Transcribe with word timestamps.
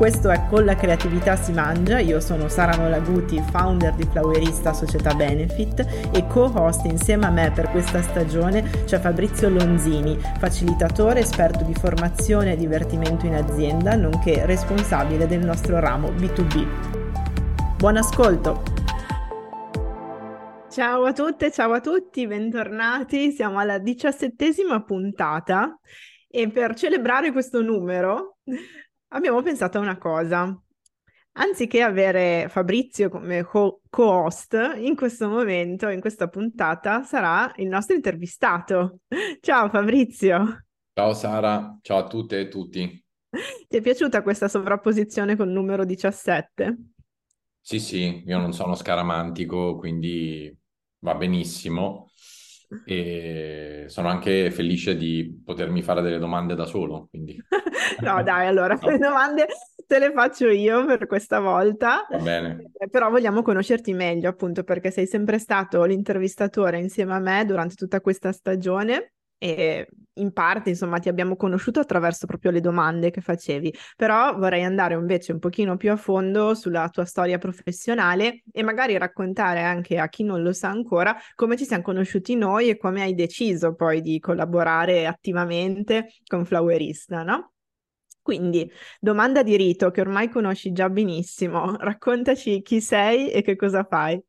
Questo 0.00 0.30
è 0.30 0.46
Con 0.48 0.64
la 0.64 0.76
creatività 0.76 1.36
si 1.36 1.52
mangia, 1.52 1.98
io 1.98 2.20
sono 2.20 2.48
Sara 2.48 2.74
Nolaguti, 2.74 3.38
founder 3.50 3.92
di 3.92 4.08
Flowerista 4.10 4.72
Società 4.72 5.12
Benefit 5.12 6.10
e 6.10 6.26
co-host 6.26 6.86
insieme 6.86 7.26
a 7.26 7.30
me 7.30 7.52
per 7.54 7.68
questa 7.68 8.00
stagione 8.00 8.62
c'è 8.86 8.98
Fabrizio 8.98 9.50
Lonzini, 9.50 10.18
facilitatore, 10.38 11.20
esperto 11.20 11.64
di 11.64 11.74
formazione 11.74 12.54
e 12.54 12.56
divertimento 12.56 13.26
in 13.26 13.34
azienda, 13.34 13.94
nonché 13.94 14.46
responsabile 14.46 15.26
del 15.26 15.44
nostro 15.44 15.78
ramo 15.80 16.08
B2B. 16.12 17.76
Buon 17.76 17.98
ascolto! 17.98 18.62
Ciao 20.70 21.04
a 21.04 21.12
tutte, 21.12 21.50
ciao 21.50 21.72
a 21.72 21.80
tutti, 21.80 22.26
bentornati. 22.26 23.32
Siamo 23.32 23.58
alla 23.58 23.76
diciassettesima 23.76 24.82
puntata 24.82 25.78
e 26.26 26.48
per 26.48 26.74
celebrare 26.74 27.32
questo 27.32 27.60
numero 27.60 28.38
abbiamo 29.10 29.42
pensato 29.42 29.78
a 29.78 29.82
una 29.82 29.98
cosa. 29.98 30.60
Anziché 31.32 31.80
avere 31.80 32.48
Fabrizio 32.48 33.08
come 33.08 33.44
co- 33.44 33.82
host 33.88 34.56
in 34.78 34.96
questo 34.96 35.28
momento, 35.28 35.88
in 35.88 36.00
questa 36.00 36.28
puntata, 36.28 37.02
sarà 37.02 37.52
il 37.56 37.68
nostro 37.68 37.94
intervistato. 37.94 39.00
Ciao 39.40 39.68
Fabrizio. 39.68 40.66
Ciao 40.92 41.14
Sara, 41.14 41.78
ciao 41.82 41.98
a 41.98 42.06
tutte 42.08 42.40
e 42.40 42.48
tutti. 42.48 43.04
Ti 43.68 43.76
è 43.76 43.80
piaciuta 43.80 44.22
questa 44.22 44.48
sovrapposizione 44.48 45.36
col 45.36 45.48
numero 45.48 45.84
17? 45.84 46.76
Sì, 47.60 47.78
sì, 47.78 48.24
io 48.26 48.38
non 48.38 48.52
sono 48.52 48.74
scaramantico, 48.74 49.76
quindi 49.76 50.52
va 50.98 51.14
benissimo 51.14 52.10
e 52.84 53.84
sono 53.86 54.08
anche 54.08 54.50
felice 54.50 54.96
di 54.96 55.40
potermi 55.44 55.80
fare 55.82 56.02
delle 56.02 56.18
domande 56.18 56.56
da 56.56 56.66
solo. 56.66 57.06
Quindi... 57.08 57.40
no, 58.00 58.22
dai, 58.22 58.46
allora 58.46 58.78
no. 58.80 58.88
le 58.88 58.98
domande 58.98 59.46
te 59.86 59.98
le 59.98 60.12
faccio 60.12 60.48
io 60.48 60.84
per 60.86 61.06
questa 61.06 61.40
volta. 61.40 62.06
Va 62.08 62.18
bene. 62.18 62.70
Però 62.90 63.10
vogliamo 63.10 63.42
conoscerti 63.42 63.92
meglio, 63.92 64.28
appunto, 64.28 64.62
perché 64.62 64.92
sei 64.92 65.06
sempre 65.06 65.38
stato 65.38 65.82
l'intervistatore 65.82 66.78
insieme 66.78 67.14
a 67.14 67.18
me 67.18 67.44
durante 67.44 67.74
tutta 67.74 68.00
questa 68.00 68.30
stagione 68.30 69.14
e 69.42 69.88
in 70.14 70.32
parte 70.32 70.68
insomma 70.68 70.98
ti 70.98 71.08
abbiamo 71.08 71.34
conosciuto 71.34 71.80
attraverso 71.80 72.26
proprio 72.26 72.50
le 72.50 72.60
domande 72.60 73.10
che 73.10 73.22
facevi, 73.22 73.74
però 73.96 74.36
vorrei 74.36 74.62
andare 74.64 74.94
invece 74.94 75.32
un 75.32 75.38
pochino 75.38 75.78
più 75.78 75.90
a 75.90 75.96
fondo 75.96 76.54
sulla 76.54 76.88
tua 76.90 77.06
storia 77.06 77.38
professionale 77.38 78.42
e 78.52 78.62
magari 78.62 78.98
raccontare 78.98 79.62
anche 79.62 79.98
a 79.98 80.08
chi 80.08 80.24
non 80.24 80.42
lo 80.42 80.52
sa 80.52 80.68
ancora 80.68 81.16
come 81.34 81.56
ci 81.56 81.64
siamo 81.64 81.82
conosciuti 81.82 82.36
noi 82.36 82.68
e 82.68 82.76
come 82.76 83.00
hai 83.00 83.14
deciso 83.14 83.74
poi 83.74 84.02
di 84.02 84.18
collaborare 84.18 85.06
attivamente 85.06 86.12
con 86.26 86.44
Flowerista, 86.44 87.22
no? 87.22 87.52
Quindi, 88.22 88.70
domanda 88.98 89.42
di 89.42 89.56
rito 89.56 89.90
che 89.90 90.00
ormai 90.00 90.28
conosci 90.28 90.72
già 90.72 90.88
benissimo, 90.88 91.76
raccontaci 91.80 92.62
chi 92.62 92.80
sei 92.80 93.30
e 93.30 93.42
che 93.42 93.56
cosa 93.56 93.84
fai. 93.84 94.22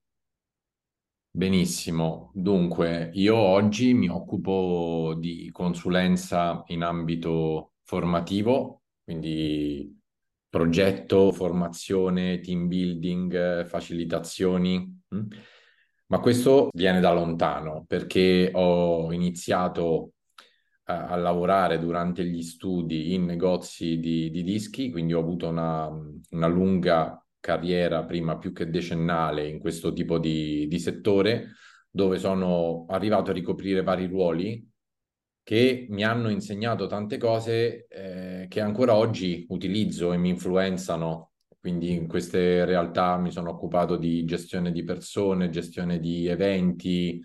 Benissimo, 1.33 2.31
dunque 2.33 3.09
io 3.13 3.37
oggi 3.37 3.93
mi 3.93 4.09
occupo 4.09 5.15
di 5.17 5.49
consulenza 5.51 6.61
in 6.67 6.83
ambito 6.83 7.73
formativo, 7.83 8.81
quindi 9.03 9.97
progetto, 10.49 11.31
formazione, 11.31 12.41
team 12.41 12.67
building, 12.67 13.65
facilitazioni, 13.65 15.01
mm? 15.15 15.27
ma 16.07 16.19
questo 16.19 16.67
viene 16.73 16.99
da 16.99 17.13
lontano 17.13 17.85
perché 17.87 18.51
ho 18.53 19.13
iniziato 19.13 20.11
a, 20.85 21.15
lavorare 21.15 21.79
durante 21.79 22.25
gli 22.25 22.41
studi 22.41 23.13
in 23.13 23.25
negozi 23.25 23.99
di, 23.99 24.29
di 24.29 24.43
dischi, 24.43 24.91
quindi 24.91 25.13
ho 25.13 25.19
avuto 25.19 25.47
una, 25.47 25.87
una 25.87 26.47
lunga 26.47 27.23
carriera 27.39 28.03
prima 28.05 28.37
più 28.37 28.53
che 28.53 28.69
decennale 28.69 29.47
in 29.47 29.59
questo 29.59 29.93
tipo 29.93 30.19
di, 30.19 30.67
di 30.67 30.79
settore, 30.79 31.53
dove 31.89 32.17
sono 32.19 32.85
arrivato 32.87 33.31
a 33.31 33.33
ricoprire 33.33 33.83
vari 33.83 34.07
ruoli 34.07 34.69
che 35.43 35.87
mi 35.89 36.03
hanno 36.03 36.29
insegnato 36.29 36.87
tante 36.87 37.17
cose 37.17 37.87
eh, 37.87 38.45
che 38.47 38.61
ancora 38.61 38.95
oggi 38.95 39.45
utilizzo 39.49 40.13
e 40.13 40.17
mi 40.17 40.29
influenzano. 40.29 41.31
Quindi 41.59 41.91
in 41.91 42.07
queste 42.07 42.65
realtà 42.65 43.17
mi 43.17 43.31
sono 43.31 43.51
occupato 43.51 43.97
di 43.97 44.23
gestione 44.25 44.71
di 44.71 44.83
persone, 44.83 45.49
gestione 45.49 45.99
di 45.99 46.27
eventi, 46.27 47.21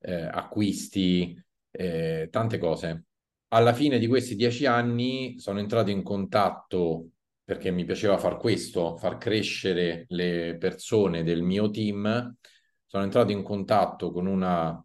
eh, 0.00 0.22
acquisti, 0.22 1.40
eh, 1.76 2.28
tante 2.30 2.58
cose. 2.58 3.04
Alla 3.48 3.72
fine 3.72 3.98
di 3.98 4.06
questi 4.06 4.34
dieci 4.34 4.66
anni 4.66 5.38
sono 5.38 5.60
entrato 5.60 5.90
in 5.90 6.02
contatto 6.02 7.10
perché 7.44 7.70
mi 7.70 7.84
piaceva 7.84 8.18
far 8.18 8.38
questo, 8.38 8.96
far 8.96 9.18
crescere 9.18 10.04
le 10.08 10.56
persone 10.58 11.22
del 11.22 11.42
mio 11.42 11.70
team. 11.70 12.36
Sono 12.84 13.04
entrato 13.04 13.30
in 13.30 13.42
contatto 13.44 14.10
con 14.10 14.26
una 14.26 14.84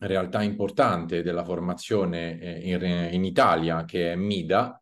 realtà 0.00 0.42
importante 0.42 1.22
della 1.22 1.44
formazione 1.44 2.38
eh, 2.40 2.70
in, 2.72 3.14
in 3.14 3.24
Italia, 3.24 3.84
che 3.84 4.12
è 4.12 4.16
MIDA, 4.16 4.80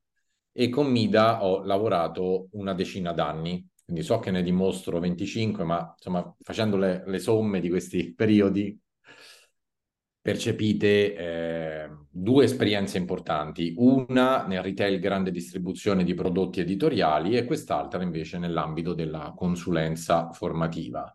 e 0.53 0.69
con 0.69 0.89
MIDA 0.89 1.43
ho 1.45 1.65
lavorato 1.65 2.49
una 2.53 2.75
decina 2.75 3.13
d'anni. 3.13 3.67
Quindi 3.85 4.03
so 4.03 4.19
che 4.19 4.31
ne 4.31 4.43
dimostro 4.43 4.99
25, 4.99 5.65
ma 5.65 5.95
insomma, 5.97 6.35
facendo 6.41 6.77
le, 6.77 7.03
le 7.07 7.19
somme 7.19 7.61
di 7.61 7.69
questi 7.69 8.13
periodi, 8.17 8.79
percepite 10.27 11.15
eh, 11.15 11.89
due 12.11 12.47
esperienze 12.47 12.99
importanti, 12.99 13.75
una 13.77 14.45
nel 14.45 14.61
retail 14.61 14.99
grande 14.99 15.31
distribuzione 15.31 16.03
di 16.03 16.15
prodotti 16.15 16.59
editoriali 16.59 17.37
e 17.37 17.45
quest'altra 17.45 18.03
invece 18.03 18.37
nell'ambito 18.37 18.93
della 18.93 19.33
consulenza 19.37 20.33
formativa. 20.33 21.13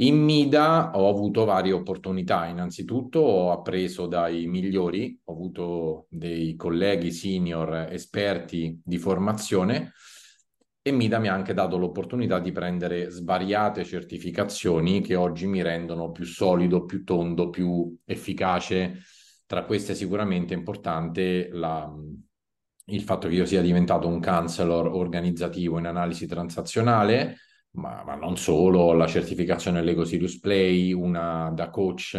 In 0.00 0.22
Mida 0.22 0.90
ho 0.94 1.08
avuto 1.08 1.46
varie 1.46 1.72
opportunità, 1.72 2.44
innanzitutto 2.44 3.20
ho 3.20 3.50
appreso 3.50 4.06
dai 4.06 4.44
migliori, 4.44 5.18
ho 5.24 5.32
avuto 5.32 6.06
dei 6.10 6.54
colleghi 6.54 7.12
senior 7.12 7.88
esperti 7.92 8.78
di 8.84 8.98
formazione 8.98 9.92
e 10.86 10.92
Mida 10.92 11.18
mi 11.18 11.28
ha 11.28 11.32
anche 11.32 11.54
dato 11.54 11.78
l'opportunità 11.78 12.38
di 12.38 12.52
prendere 12.52 13.08
svariate 13.08 13.86
certificazioni 13.86 15.00
che 15.00 15.14
oggi 15.14 15.46
mi 15.46 15.62
rendono 15.62 16.10
più 16.10 16.26
solido, 16.26 16.84
più 16.84 17.04
tondo, 17.04 17.48
più 17.48 17.96
efficace. 18.04 18.98
Tra 19.46 19.64
queste 19.64 19.94
sicuramente 19.94 20.52
è 20.52 20.58
importante 20.58 21.48
la, 21.50 21.90
il 22.88 23.00
fatto 23.00 23.28
che 23.28 23.34
io 23.34 23.46
sia 23.46 23.62
diventato 23.62 24.06
un 24.06 24.20
counselor 24.20 24.88
organizzativo 24.88 25.78
in 25.78 25.86
analisi 25.86 26.26
transazionale, 26.26 27.38
ma, 27.76 28.04
ma 28.04 28.14
non 28.14 28.36
solo, 28.36 28.92
la 28.92 29.06
certificazione 29.06 29.82
Lego 29.82 30.04
Sirius 30.04 30.38
Play, 30.38 30.92
una 30.92 31.50
da 31.54 31.70
coach, 31.70 32.14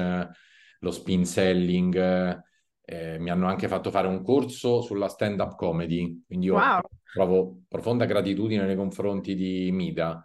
lo 0.80 0.90
spin 0.90 1.24
selling, 1.24 2.42
eh, 2.86 3.18
mi 3.20 3.30
hanno 3.30 3.48
anche 3.48 3.68
fatto 3.68 3.90
fare 3.92 4.08
un 4.08 4.24
corso 4.24 4.82
sulla 4.82 5.08
stand-up 5.08 5.56
comedy, 5.56 6.24
quindi 6.26 6.46
io 6.46 6.54
wow. 6.54 6.82
provo 7.12 7.62
profonda 7.68 8.06
gratitudine 8.06 8.66
nei 8.66 8.76
confronti 8.76 9.36
di 9.36 9.72
Mida. 9.72 10.24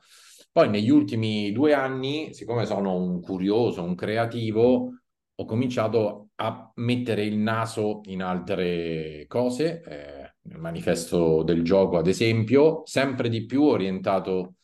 Poi 0.52 0.68
negli 0.68 0.90
ultimi 0.90 1.52
due 1.52 1.72
anni, 1.72 2.34
siccome 2.34 2.66
sono 2.66 2.96
un 2.96 3.20
curioso, 3.20 3.82
un 3.82 3.94
creativo, 3.94 4.90
ho 5.34 5.44
cominciato 5.44 6.30
a 6.36 6.70
mettere 6.76 7.24
il 7.24 7.38
naso 7.38 8.00
in 8.04 8.22
altre 8.22 9.24
cose, 9.26 9.82
eh, 9.82 10.34
nel 10.42 10.58
manifesto 10.58 11.42
del 11.42 11.62
gioco 11.62 11.96
ad 11.96 12.06
esempio, 12.06 12.82
sempre 12.84 13.28
di 13.28 13.46
più 13.46 13.62
orientato 13.62 14.54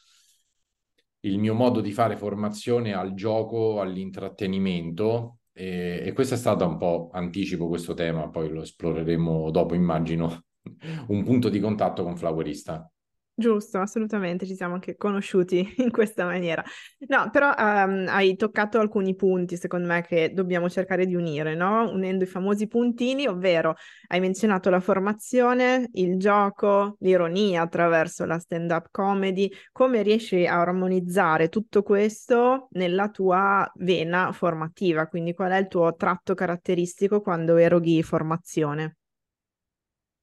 il 1.21 1.39
mio 1.39 1.55
modo 1.55 1.81
di 1.81 1.93
fare 1.93 2.17
formazione 2.17 2.93
al 2.95 3.15
gioco, 3.15 3.81
all'intrattenimento, 3.81 5.36
e, 5.59 6.03
e 6.05 6.13
questo 6.13 6.35
è 6.35 6.37
stato 6.37 6.67
un 6.67 6.77
po', 6.77 7.09
anticipo 7.13 7.67
questo 7.67 7.95
tema, 7.95 8.29
poi 8.29 8.51
lo 8.51 8.61
esploreremo 8.61 9.51
dopo, 9.51 9.75
immagino, 9.75 10.45
un 11.09 11.25
punto 11.25 11.49
di 11.49 11.61
contatto 11.61 12.03
con 12.03 12.15
Flowerista. 12.15 12.91
Giusto, 13.39 13.79
assolutamente, 13.81 14.47
ci 14.47 14.55
siamo 14.55 14.73
anche 14.75 14.97
conosciuti 14.97 15.75
in 15.85 15.91
questa 15.91 16.25
maniera. 16.25 16.65
No, 17.09 17.29
però 17.31 17.49
um, 17.49 18.07
hai 18.09 18.35
toccato 18.35 18.79
alcuni 18.79 19.15
punti, 19.15 19.59
secondo 19.59 19.87
me, 19.89 20.01
che 20.01 20.33
dobbiamo 20.33 20.71
cercare 20.71 21.05
di 21.05 21.15
unire, 21.15 21.55
no? 21.55 21.87
Unendo 21.91 22.25
i 22.25 22.27
famosi 22.27 22.67
puntini, 22.67 23.27
ovvero 23.27 23.75
hai 24.07 24.21
menzionato 24.21 24.71
la 24.71 24.81
formazione, 24.81 25.91
il 25.93 26.17
gioco, 26.19 26.97
l'ironia 27.01 27.61
attraverso 27.61 28.25
la 28.25 28.39
stand-up 28.39 28.89
comedy. 28.91 29.51
Come 29.71 30.01
riesci 30.01 30.47
a 30.47 30.59
armonizzare 30.59 31.51
tutto 31.51 31.83
questo 31.83 32.69
nella 32.71 33.11
tua 33.11 33.71
vena 33.75 34.33
formativa? 34.33 35.09
Quindi 35.09 35.35
qual 35.35 35.53
è 35.53 35.59
il 35.59 35.69
tuo 35.69 35.95
tratto 35.95 36.33
caratteristico 36.33 37.21
quando 37.21 37.57
eroghi 37.57 38.03
formazione? 38.03 38.97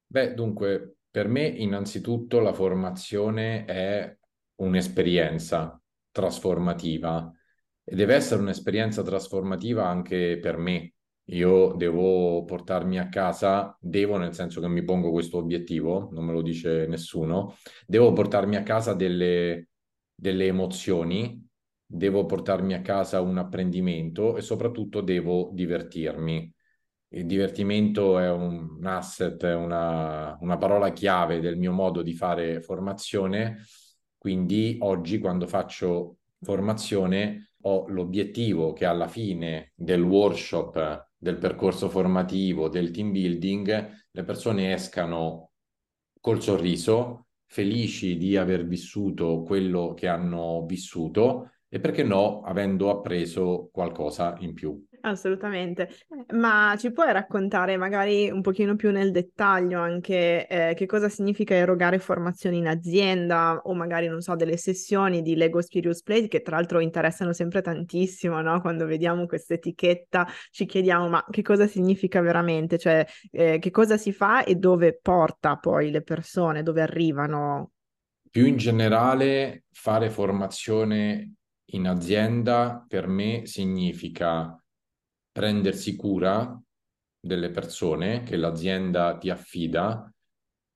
Beh, 0.07 0.33
dunque, 0.35 0.95
per 1.13 1.27
me, 1.27 1.45
innanzitutto, 1.45 2.39
la 2.39 2.53
formazione 2.53 3.65
è 3.65 4.17
un'esperienza 4.55 5.79
trasformativa 6.09 7.31
e 7.83 7.95
deve 7.95 8.15
essere 8.15 8.41
un'esperienza 8.41 9.03
trasformativa 9.03 9.87
anche 9.87 10.39
per 10.41 10.57
me. 10.57 10.95
Io 11.25 11.73
devo 11.73 12.43
portarmi 12.45 12.97
a 12.97 13.09
casa, 13.09 13.77
devo 13.79 14.17
nel 14.17 14.33
senso 14.33 14.59
che 14.59 14.67
mi 14.67 14.83
pongo 14.83 15.11
questo 15.11 15.37
obiettivo, 15.37 16.09
non 16.13 16.25
me 16.25 16.31
lo 16.31 16.41
dice 16.41 16.87
nessuno, 16.87 17.57
devo 17.85 18.11
portarmi 18.11 18.55
a 18.55 18.63
casa 18.63 18.95
delle, 18.95 19.67
delle 20.15 20.47
emozioni, 20.47 21.47
devo 21.85 22.25
portarmi 22.25 22.73
a 22.73 22.81
casa 22.81 23.21
un 23.21 23.37
apprendimento 23.37 24.35
e 24.35 24.41
soprattutto 24.41 25.01
devo 25.01 25.51
divertirmi 25.53 26.51
il 27.13 27.25
divertimento 27.25 28.17
è 28.17 28.29
un 28.29 28.79
asset, 28.85 29.43
è 29.45 29.53
una, 29.53 30.37
una 30.41 30.57
parola 30.57 30.91
chiave 30.91 31.39
del 31.39 31.57
mio 31.57 31.71
modo 31.71 32.01
di 32.01 32.13
fare 32.13 32.61
formazione, 32.61 33.65
quindi 34.17 34.77
oggi 34.79 35.19
quando 35.19 35.47
faccio 35.47 36.17
formazione 36.41 37.51
ho 37.61 37.87
l'obiettivo 37.87 38.73
che 38.73 38.85
alla 38.85 39.07
fine 39.07 39.71
del 39.75 40.01
workshop, 40.01 41.09
del 41.15 41.37
percorso 41.37 41.87
formativo, 41.87 42.67
del 42.67 42.91
team 42.91 43.11
building, 43.11 43.91
le 44.11 44.23
persone 44.23 44.73
escano 44.73 45.51
col 46.19 46.41
sorriso, 46.41 47.27
felici 47.45 48.17
di 48.17 48.35
aver 48.37 48.65
vissuto 48.65 49.43
quello 49.43 49.93
che 49.93 50.07
hanno 50.07 50.65
vissuto 50.65 51.51
e 51.73 51.79
perché 51.79 52.03
no, 52.03 52.41
avendo 52.41 52.91
appreso 52.91 53.69
qualcosa 53.73 54.35
in 54.41 54.53
più. 54.53 54.79
Assolutamente, 55.01 55.89
ma 56.33 56.75
ci 56.77 56.91
puoi 56.91 57.11
raccontare 57.11 57.77
magari 57.77 58.29
un 58.29 58.41
pochino 58.41 58.75
più 58.75 58.91
nel 58.91 59.09
dettaglio 59.09 59.79
anche 59.79 60.45
eh, 60.45 60.75
che 60.75 60.85
cosa 60.85 61.09
significa 61.09 61.55
erogare 61.55 61.97
formazioni 61.97 62.59
in 62.59 62.67
azienda 62.67 63.59
o 63.63 63.73
magari, 63.73 64.07
non 64.07 64.21
so, 64.21 64.35
delle 64.35 64.55
sessioni 64.55 65.23
di 65.23 65.35
Lego 65.35 65.61
Spirius 65.63 66.03
Play 66.03 66.27
che 66.27 66.43
tra 66.43 66.57
l'altro 66.57 66.79
interessano 66.79 67.33
sempre 67.33 67.63
tantissimo, 67.63 68.39
no? 68.39 68.61
Quando 68.61 68.85
vediamo 68.85 69.25
questa 69.25 69.55
etichetta 69.55 70.27
ci 70.51 70.67
chiediamo 70.67 71.09
ma 71.09 71.25
che 71.27 71.41
cosa 71.41 71.65
significa 71.65 72.21
veramente, 72.21 72.77
cioè 72.77 73.03
eh, 73.31 73.57
che 73.57 73.71
cosa 73.71 73.97
si 73.97 74.13
fa 74.13 74.43
e 74.43 74.57
dove 74.57 74.99
porta 75.01 75.57
poi 75.57 75.89
le 75.89 76.03
persone, 76.03 76.61
dove 76.61 76.83
arrivano. 76.83 77.71
Più 78.29 78.45
in 78.45 78.57
generale, 78.57 79.63
fare 79.71 80.11
formazione 80.11 81.33
in 81.71 81.87
azienda 81.87 82.85
per 82.87 83.07
me 83.07 83.45
significa 83.45 84.57
prendersi 85.31 85.95
cura 85.95 86.61
delle 87.19 87.49
persone 87.51 88.23
che 88.23 88.35
l'azienda 88.35 89.17
ti 89.17 89.29
affida 89.29 90.11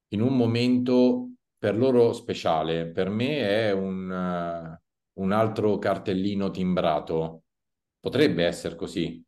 in 0.10 0.22
un 0.22 0.36
momento 0.36 1.32
per 1.58 1.76
loro 1.78 2.14
speciale. 2.14 2.88
Per 2.88 3.10
me 3.10 3.40
è 3.40 3.72
un, 3.72 4.10
uh, 4.10 5.22
un 5.22 5.32
altro 5.32 5.78
cartellino 5.78 6.50
timbrato. 6.50 7.44
Potrebbe 8.00 8.46
essere 8.46 8.76
così, 8.76 9.22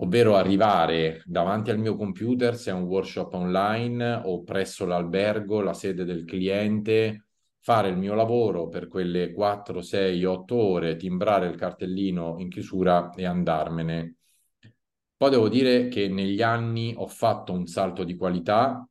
ovvero 0.00 0.36
arrivare 0.36 1.22
davanti 1.24 1.70
al 1.70 1.78
mio 1.78 1.96
computer 1.96 2.56
se 2.56 2.70
è 2.70 2.74
un 2.74 2.82
workshop 2.82 3.32
online 3.34 4.22
o 4.24 4.42
presso 4.42 4.84
l'albergo, 4.84 5.60
la 5.60 5.72
sede 5.72 6.04
del 6.04 6.24
cliente, 6.24 7.23
fare 7.64 7.88
il 7.88 7.96
mio 7.96 8.12
lavoro 8.12 8.68
per 8.68 8.88
quelle 8.88 9.32
4, 9.32 9.80
6, 9.80 10.22
8 10.22 10.54
ore, 10.54 10.96
timbrare 10.96 11.46
il 11.46 11.56
cartellino 11.56 12.34
in 12.36 12.50
chiusura 12.50 13.10
e 13.14 13.24
andarmene. 13.24 14.16
Poi 15.16 15.30
devo 15.30 15.48
dire 15.48 15.88
che 15.88 16.06
negli 16.08 16.42
anni 16.42 16.92
ho 16.94 17.06
fatto 17.06 17.54
un 17.54 17.66
salto 17.66 18.04
di 18.04 18.16
qualità 18.16 18.86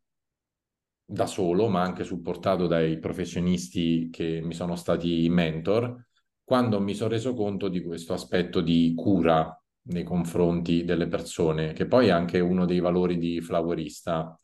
da 1.06 1.28
solo, 1.28 1.68
ma 1.68 1.84
anche 1.84 2.04
supportato 2.04 2.66
dai 2.66 2.98
professionisti 2.98 4.10
che 4.10 4.42
mi 4.42 4.56
sono 4.56 4.76
stati 4.76 5.30
mentor, 5.30 6.08
quando 6.44 6.82
mi 6.82 6.96
sono 6.96 7.12
reso 7.12 7.36
conto 7.36 7.68
di 7.68 7.84
questo 7.84 8.14
aspetto 8.14 8.60
di 8.60 8.94
cura 8.96 9.56
nei 9.84 10.04
confronti 10.04 10.84
delle 10.84 11.08
persone, 11.08 11.74
che 11.74 11.86
poi 11.86 12.08
è 12.08 12.10
anche 12.12 12.40
uno 12.40 12.66
dei 12.66 12.80
valori 12.80 13.20
di 13.20 13.40
Flowerista. 13.40 14.36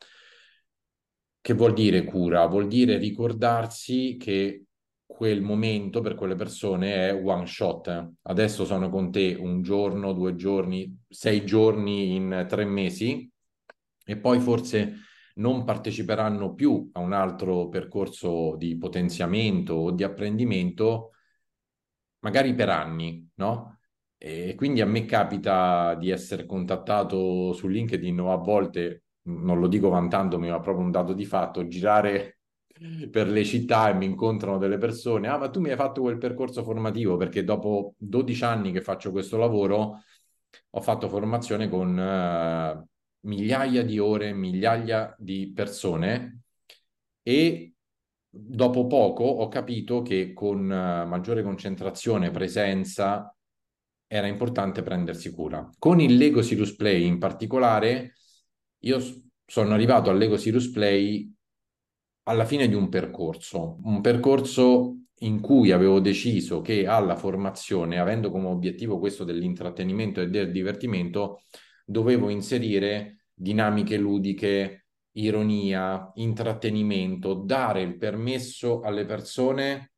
Che 1.42 1.54
vuol 1.54 1.72
dire 1.72 2.04
cura? 2.04 2.46
Vuol 2.46 2.66
dire 2.68 2.98
ricordarsi 2.98 4.16
che 4.18 4.64
quel 5.06 5.40
momento 5.40 6.00
per 6.00 6.14
quelle 6.14 6.34
persone 6.34 7.08
è 7.08 7.14
one 7.14 7.46
shot. 7.46 8.12
Adesso 8.22 8.64
sono 8.64 8.90
con 8.90 9.10
te 9.10 9.34
un 9.38 9.62
giorno, 9.62 10.12
due 10.12 10.34
giorni, 10.36 10.98
sei 11.08 11.44
giorni 11.44 12.14
in 12.14 12.46
tre 12.48 12.64
mesi 12.64 13.30
e 14.04 14.16
poi 14.18 14.38
forse 14.38 14.96
non 15.36 15.64
parteciperanno 15.64 16.54
più 16.54 16.90
a 16.92 17.00
un 17.00 17.12
altro 17.12 17.68
percorso 17.68 18.56
di 18.56 18.76
potenziamento 18.76 19.74
o 19.74 19.90
di 19.92 20.04
apprendimento, 20.04 21.12
magari 22.20 22.54
per 22.54 22.68
anni, 22.68 23.26
no? 23.36 23.78
E 24.18 24.54
quindi 24.54 24.82
a 24.82 24.86
me 24.86 25.06
capita 25.06 25.94
di 25.94 26.10
essere 26.10 26.44
contattato 26.44 27.52
su 27.54 27.66
LinkedIn 27.66 28.20
o 28.20 28.32
a 28.32 28.36
volte 28.36 29.04
non 29.22 29.58
lo 29.58 29.68
dico 29.68 29.88
vantandomi, 29.88 30.48
ma 30.48 30.60
proprio 30.60 30.84
un 30.84 30.90
dato 30.90 31.12
di 31.12 31.24
fatto, 31.24 31.66
girare 31.66 32.40
per 33.10 33.28
le 33.28 33.44
città 33.44 33.90
e 33.90 33.94
mi 33.94 34.06
incontrano 34.06 34.56
delle 34.56 34.78
persone, 34.78 35.28
ah 35.28 35.36
ma 35.36 35.50
tu 35.50 35.60
mi 35.60 35.70
hai 35.70 35.76
fatto 35.76 36.00
quel 36.00 36.16
percorso 36.16 36.62
formativo 36.62 37.16
perché 37.16 37.44
dopo 37.44 37.94
12 37.98 38.44
anni 38.44 38.72
che 38.72 38.80
faccio 38.80 39.10
questo 39.10 39.36
lavoro 39.36 40.02
ho 40.70 40.80
fatto 40.80 41.08
formazione 41.08 41.68
con 41.68 41.96
uh, 41.96 42.88
migliaia 43.28 43.84
di 43.84 43.98
ore, 43.98 44.32
migliaia 44.32 45.14
di 45.18 45.52
persone 45.54 46.42
e 47.22 47.74
dopo 48.28 48.86
poco 48.86 49.24
ho 49.24 49.48
capito 49.48 50.00
che 50.00 50.32
con 50.32 50.60
uh, 50.64 51.06
maggiore 51.06 51.42
concentrazione 51.42 52.30
presenza 52.30 53.34
era 54.06 54.26
importante 54.26 54.82
prendersi 54.82 55.30
cura. 55.32 55.68
Con 55.78 56.00
il 56.00 56.16
Lego 56.16 56.40
Sirius 56.40 56.74
Play 56.74 57.04
in 57.04 57.18
particolare 57.18 58.14
io 58.80 58.98
sono 59.44 59.74
arrivato 59.74 60.10
al 60.10 60.18
Lego 60.18 60.36
Sirius 60.36 60.70
Play 60.70 61.32
alla 62.24 62.44
fine 62.44 62.68
di 62.68 62.74
un 62.74 62.88
percorso, 62.88 63.78
un 63.82 64.00
percorso 64.00 64.96
in 65.22 65.40
cui 65.40 65.70
avevo 65.72 66.00
deciso 66.00 66.60
che 66.60 66.86
alla 66.86 67.16
formazione, 67.16 67.98
avendo 67.98 68.30
come 68.30 68.46
obiettivo 68.46 68.98
questo 68.98 69.24
dell'intrattenimento 69.24 70.20
e 70.20 70.28
del 70.28 70.50
divertimento, 70.50 71.42
dovevo 71.84 72.28
inserire 72.28 73.24
dinamiche 73.34 73.98
ludiche, 73.98 74.86
ironia, 75.12 76.10
intrattenimento, 76.14 77.34
dare 77.34 77.82
il 77.82 77.96
permesso 77.96 78.80
alle 78.80 79.04
persone 79.04 79.92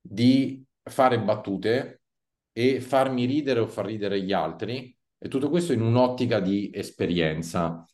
di 0.00 0.64
fare 0.82 1.20
battute 1.20 2.02
e 2.52 2.80
farmi 2.80 3.26
ridere 3.26 3.60
o 3.60 3.66
far 3.66 3.84
ridere 3.86 4.22
gli 4.22 4.32
altri, 4.32 4.96
e 5.18 5.28
tutto 5.28 5.50
questo 5.50 5.72
in 5.72 5.82
un'ottica 5.82 6.40
di 6.40 6.70
esperienza. 6.72 7.84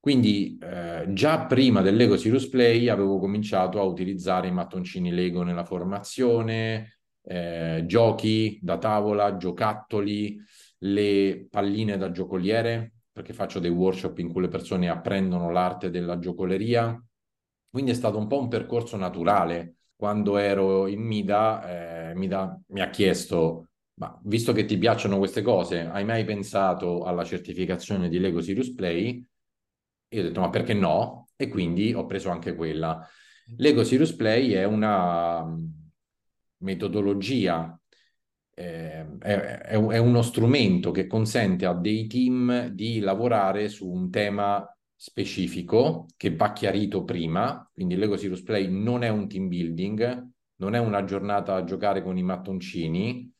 Quindi 0.00 0.56
eh, 0.62 1.04
già 1.12 1.44
prima 1.44 1.82
del 1.82 1.94
Lego 1.94 2.16
Serious 2.16 2.48
Play 2.48 2.88
avevo 2.88 3.18
cominciato 3.18 3.78
a 3.78 3.82
utilizzare 3.82 4.48
i 4.48 4.52
mattoncini 4.52 5.12
Lego 5.12 5.42
nella 5.42 5.64
formazione, 5.64 7.00
eh, 7.22 7.84
giochi 7.86 8.58
da 8.62 8.78
tavola, 8.78 9.36
giocattoli, 9.36 10.40
le 10.78 11.46
palline 11.50 11.98
da 11.98 12.10
giocoliere, 12.10 12.94
perché 13.12 13.34
faccio 13.34 13.58
dei 13.58 13.70
workshop 13.70 14.18
in 14.20 14.32
cui 14.32 14.40
le 14.40 14.48
persone 14.48 14.88
apprendono 14.88 15.50
l'arte 15.50 15.90
della 15.90 16.18
giocoleria. 16.18 16.98
Quindi 17.68 17.90
è 17.90 17.94
stato 17.94 18.16
un 18.16 18.26
po' 18.26 18.40
un 18.40 18.48
percorso 18.48 18.96
naturale. 18.96 19.74
Quando 19.94 20.38
ero 20.38 20.86
in 20.86 21.02
Mida, 21.02 22.08
eh, 22.10 22.14
Mida 22.14 22.58
mi 22.68 22.80
ha 22.80 22.88
chiesto, 22.88 23.68
ma 23.96 24.18
visto 24.24 24.54
che 24.54 24.64
ti 24.64 24.78
piacciono 24.78 25.18
queste 25.18 25.42
cose, 25.42 25.80
hai 25.80 26.06
mai 26.06 26.24
pensato 26.24 27.02
alla 27.04 27.22
certificazione 27.22 28.08
di 28.08 28.18
Lego 28.18 28.40
Serious 28.40 28.72
Play? 28.72 29.22
Io 30.10 30.20
ho 30.20 30.24
detto, 30.24 30.40
ma 30.40 30.50
perché 30.50 30.74
no? 30.74 31.28
E 31.36 31.48
quindi 31.48 31.92
ho 31.94 32.06
preso 32.06 32.30
anche 32.30 32.54
quella. 32.54 33.06
Lego 33.56 33.84
Serious 33.84 34.14
Play 34.14 34.52
è 34.52 34.64
una 34.64 35.44
mm, 35.44 35.66
metodologia, 36.58 37.78
eh, 38.54 39.18
è, 39.18 39.34
è, 39.34 39.98
uno 39.98 40.22
strumento 40.22 40.90
che 40.90 41.06
consente 41.06 41.66
a 41.66 41.74
dei 41.74 42.06
team 42.06 42.68
di 42.68 43.00
lavorare 43.00 43.68
su 43.68 43.88
un 43.88 44.10
tema 44.10 44.64
specifico 44.94 46.06
che 46.16 46.34
va 46.36 46.52
chiarito 46.52 47.04
prima, 47.04 47.68
quindi 47.72 47.96
l'Ego 47.96 48.16
Serious 48.16 48.42
Play 48.42 48.68
non 48.68 49.02
è 49.02 49.08
un 49.08 49.28
team 49.28 49.48
building, 49.48 50.28
non 50.56 50.74
è 50.74 50.78
una 50.78 51.04
giornata 51.04 51.54
a 51.54 51.64
giocare 51.64 52.02
con 52.02 52.18
i 52.18 52.22
mattoncini, 52.22 53.32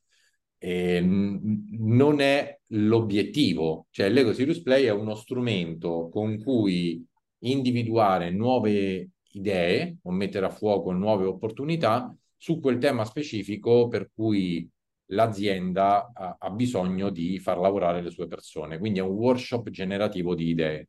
eh, 0.63 1.01
non 1.03 2.21
è 2.21 2.59
l'obiettivo, 2.69 3.87
cioè 3.91 4.11
l'Ego 4.11 4.35
Serious 4.35 4.61
Play 4.61 4.85
è 4.85 4.91
uno 4.91 5.15
strumento 5.15 6.09
con 6.13 6.39
cui 6.43 7.03
individuare 7.41 8.31
nuove 8.31 9.11
idee 9.33 9.99
o 10.03 10.11
mettere 10.11 10.47
a 10.47 10.51
fuoco 10.51 10.93
nuove 10.93 11.25
opportunità 11.25 12.15
su 12.37 12.61
quel 12.61 12.79
tema 12.79 13.05
specifico 13.05 13.89
per 13.89 14.11
cui 14.15 14.69
l'azienda 15.07 16.11
ha, 16.13 16.37
ha 16.39 16.51
bisogno 16.51 17.11
di 17.11 17.39
far 17.39 17.59
lavorare 17.59 18.03
le 18.03 18.11
sue 18.11 18.27
persone. 18.27 18.79
Quindi 18.79 18.99
è 18.99 19.03
un 19.03 19.17
workshop 19.17 19.71
generativo 19.71 20.35
di 20.35 20.49
idee. 20.49 20.89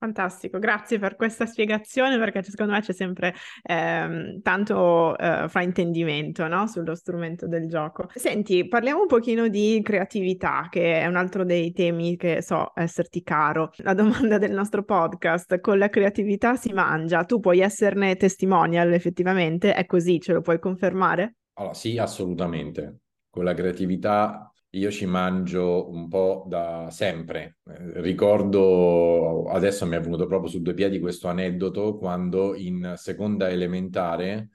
Fantastico, 0.00 0.60
grazie 0.60 1.00
per 1.00 1.16
questa 1.16 1.44
spiegazione 1.44 2.18
perché 2.18 2.40
secondo 2.44 2.72
me 2.72 2.80
c'è 2.82 2.92
sempre 2.92 3.34
ehm, 3.64 4.40
tanto 4.42 5.18
eh, 5.18 5.48
fraintendimento 5.48 6.46
no? 6.46 6.68
sullo 6.68 6.94
strumento 6.94 7.48
del 7.48 7.66
gioco. 7.66 8.06
Senti, 8.14 8.68
parliamo 8.68 9.00
un 9.00 9.08
pochino 9.08 9.48
di 9.48 9.80
creatività, 9.82 10.68
che 10.70 11.00
è 11.00 11.06
un 11.06 11.16
altro 11.16 11.44
dei 11.44 11.72
temi 11.72 12.16
che 12.16 12.42
so 12.42 12.70
esserti 12.76 13.24
caro. 13.24 13.72
La 13.78 13.92
domanda 13.94 14.38
del 14.38 14.52
nostro 14.52 14.84
podcast, 14.84 15.58
con 15.58 15.78
la 15.78 15.88
creatività 15.88 16.54
si 16.54 16.72
mangia, 16.72 17.24
tu 17.24 17.40
puoi 17.40 17.58
esserne 17.58 18.14
testimonial 18.14 18.92
effettivamente, 18.92 19.74
è 19.74 19.84
così, 19.84 20.20
ce 20.20 20.32
lo 20.32 20.42
puoi 20.42 20.60
confermare? 20.60 21.38
Allora, 21.54 21.74
sì, 21.74 21.98
assolutamente. 21.98 23.00
Con 23.28 23.42
la 23.42 23.52
creatività 23.52 24.52
io 24.78 24.90
ci 24.90 25.06
mangio 25.06 25.90
un 25.90 26.08
po' 26.08 26.44
da 26.48 26.88
sempre. 26.90 27.58
Eh, 27.66 28.00
ricordo, 28.00 29.44
adesso 29.48 29.86
mi 29.86 29.96
è 29.96 30.00
venuto 30.00 30.26
proprio 30.26 30.50
su 30.50 30.62
due 30.62 30.74
piedi 30.74 30.98
questo 31.00 31.28
aneddoto, 31.28 31.98
quando 31.98 32.54
in 32.54 32.94
seconda 32.96 33.50
elementare 33.50 34.50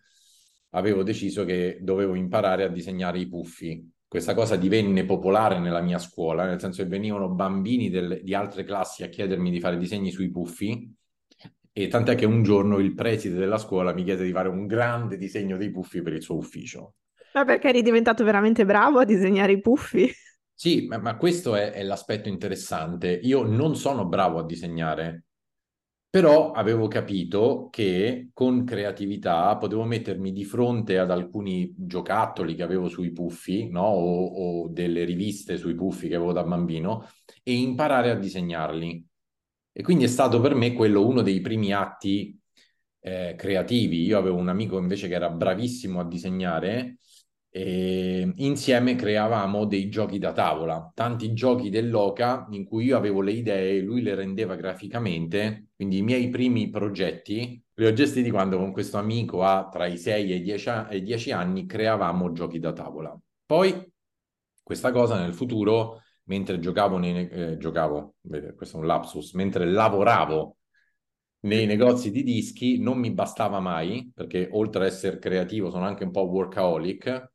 avevo 0.72 1.04
deciso 1.04 1.46
che 1.46 1.78
dovevo 1.82 2.16
imparare 2.16 2.64
a 2.64 2.70
disegnare 2.70 3.20
i 3.20 3.28
puffi. 3.28 3.92
Questa 4.08 4.34
cosa 4.34 4.56
divenne 4.56 5.06
popolare 5.06 5.60
nella 5.60 5.82
mia 5.82 6.00
scuola, 6.00 6.46
nel 6.46 6.60
senso 6.60 6.84
che 6.84 6.90
venivano 6.90 7.30
bambini 7.30 7.90
del, 7.90 8.22
di 8.24 8.34
altre 8.34 8.64
classi 8.64 9.04
a 9.04 9.10
chiedermi 9.10 9.52
di 9.52 9.60
fare 9.60 9.78
disegni 9.78 10.12
sui 10.12 10.30
puffi, 10.30 10.92
e 11.76 11.88
tant'è 11.88 12.14
che 12.16 12.26
un 12.26 12.44
giorno 12.44 12.78
il 12.78 12.94
preside 12.94 13.36
della 13.36 13.58
scuola 13.58 13.94
mi 13.94 14.04
chiese 14.04 14.24
di 14.24 14.32
fare 14.32 14.50
un 14.50 14.68
grande 14.68 15.18
disegno 15.18 15.58
dei 15.58 15.72
puffi 15.72 16.04
per 16.04 16.14
il 16.14 16.22
suo 16.22 16.36
ufficio. 16.36 16.94
Ma 17.34 17.46
perché 17.46 17.70
eri 17.70 17.82
diventato 17.82 18.24
veramente 18.24 18.64
bravo 18.66 19.00
a 19.00 19.06
disegnare 19.06 19.54
i 19.54 19.60
puffi? 19.60 20.12
Sì, 20.54 20.86
ma, 20.88 20.98
ma 20.98 21.18
questo 21.18 21.56
è, 21.56 21.72
è, 21.72 21.84
l'aspetto 21.84 22.30
interessante. 22.30 23.12
Io 23.24 23.44
non 23.44 23.76
sono 23.76 24.06
bravo 24.06 24.40
a 24.40 24.46
disegnare, 24.46 25.26
però 26.10 26.52
avevo 26.52 26.88
capito 26.88 27.70
che 27.72 28.30
con 28.34 28.64
creatività 28.64 29.58
potevo 29.58 29.84
mettermi 29.84 30.32
di 30.32 30.46
fronte 30.46 31.00
ad 31.00 31.10
alcuni 31.10 31.74
giocattoli 31.76 32.54
che 32.54 32.62
avevo 32.62 32.88
sui 32.88 33.12
puffi, 33.12 33.68
no? 33.70 33.82
o, 33.82 34.26
o 34.64 34.68
delle 34.70 35.04
riviste 35.06 35.58
sui 35.58 35.74
puffi 35.74 36.08
che 36.08 36.16
avevo 36.16 36.34
da 36.34 36.44
bambino, 36.44 37.10
e 37.42 37.54
imparare 37.54 38.12
a 38.12 38.16
disegnarli. 38.16 39.06
E 39.72 39.82
quindi 39.82 40.04
è 40.04 40.08
stato 40.08 40.40
per 40.40 40.54
me 40.54 40.74
quello 40.74 41.06
uno 41.06 41.24
dei 41.24 41.42
primi 41.42 41.74
atti 41.74 42.40
eh, 43.00 43.34
creativi. 43.36 44.04
Io 44.04 44.20
avevo 44.20 44.38
un 44.38 44.50
amico 44.50 44.78
invece 44.78 45.08
che 45.08 45.16
era 45.16 45.32
bravissimo 45.32 46.00
a 46.00 46.08
disegnare 46.08 47.00
e 47.56 48.34
insieme 48.38 48.96
creavamo 48.96 49.66
dei 49.66 49.88
giochi 49.88 50.18
da 50.18 50.34
tavola, 50.34 50.92
tanti 50.96 51.34
giochi 51.34 51.70
dell'Oca 51.70 52.48
in 52.50 52.66
cui 52.66 52.86
io 52.86 52.98
avevo 52.98 53.22
le 53.22 53.32
idee, 53.32 53.80
lui 53.80 54.02
le 54.02 54.16
rendeva 54.16 54.56
graficamente, 54.56 55.68
quindi 55.76 55.98
i 55.98 56.02
miei 56.02 56.30
primi 56.30 56.72
progetti 56.72 57.64
li 57.76 57.86
ho 57.86 57.94
gestiti 57.94 58.32
quando 58.32 58.58
con 58.58 58.72
questo 58.72 58.98
amico 58.98 59.44
a 59.44 59.70
tra 59.72 59.86
i 59.86 60.00
6 60.00 60.32
e 60.32 60.36
i 60.38 60.42
10, 60.42 60.70
e 60.90 61.04
10 61.04 61.32
anni 61.32 61.68
creavamo 61.68 62.32
giochi 62.32 62.58
da 62.58 62.74
tavola. 62.74 63.16
Poi 63.46 63.88
questa 64.64 64.92
cosa 64.92 65.20
nel 65.20 65.36
futuro, 65.36 66.02
mentre 66.24 66.58
giocavo, 66.58 66.98
nei, 66.98 67.30
eh, 67.30 67.58
giocavo, 67.58 68.16
questo 68.56 68.78
è 68.78 68.80
un 68.80 68.88
lapsus, 68.88 69.34
mentre 69.34 69.70
lavoravo 69.70 70.58
nei 71.44 71.66
negozi 71.66 72.12
di 72.12 72.24
dischi 72.24 72.80
non 72.80 72.98
mi 73.00 73.12
bastava 73.12 73.60
mai, 73.60 74.12
perché 74.14 74.50
oltre 74.52 74.86
ad 74.86 74.92
essere 74.92 75.20
creativo 75.20 75.70
sono 75.70 75.86
anche 75.86 76.04
un 76.04 76.12
po' 76.12 76.24
workaholic, 76.24 77.32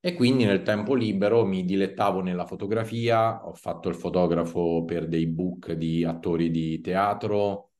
e 0.00 0.14
quindi 0.14 0.44
nel 0.44 0.62
tempo 0.62 0.94
libero 0.94 1.44
mi 1.44 1.64
dilettavo 1.64 2.20
nella 2.22 2.44
fotografia, 2.44 3.46
ho 3.46 3.54
fatto 3.54 3.88
il 3.88 3.94
fotografo 3.94 4.84
per 4.84 5.06
dei 5.06 5.26
book 5.28 5.72
di 5.72 6.04
attori 6.04 6.50
di 6.50 6.80
teatro, 6.80 7.70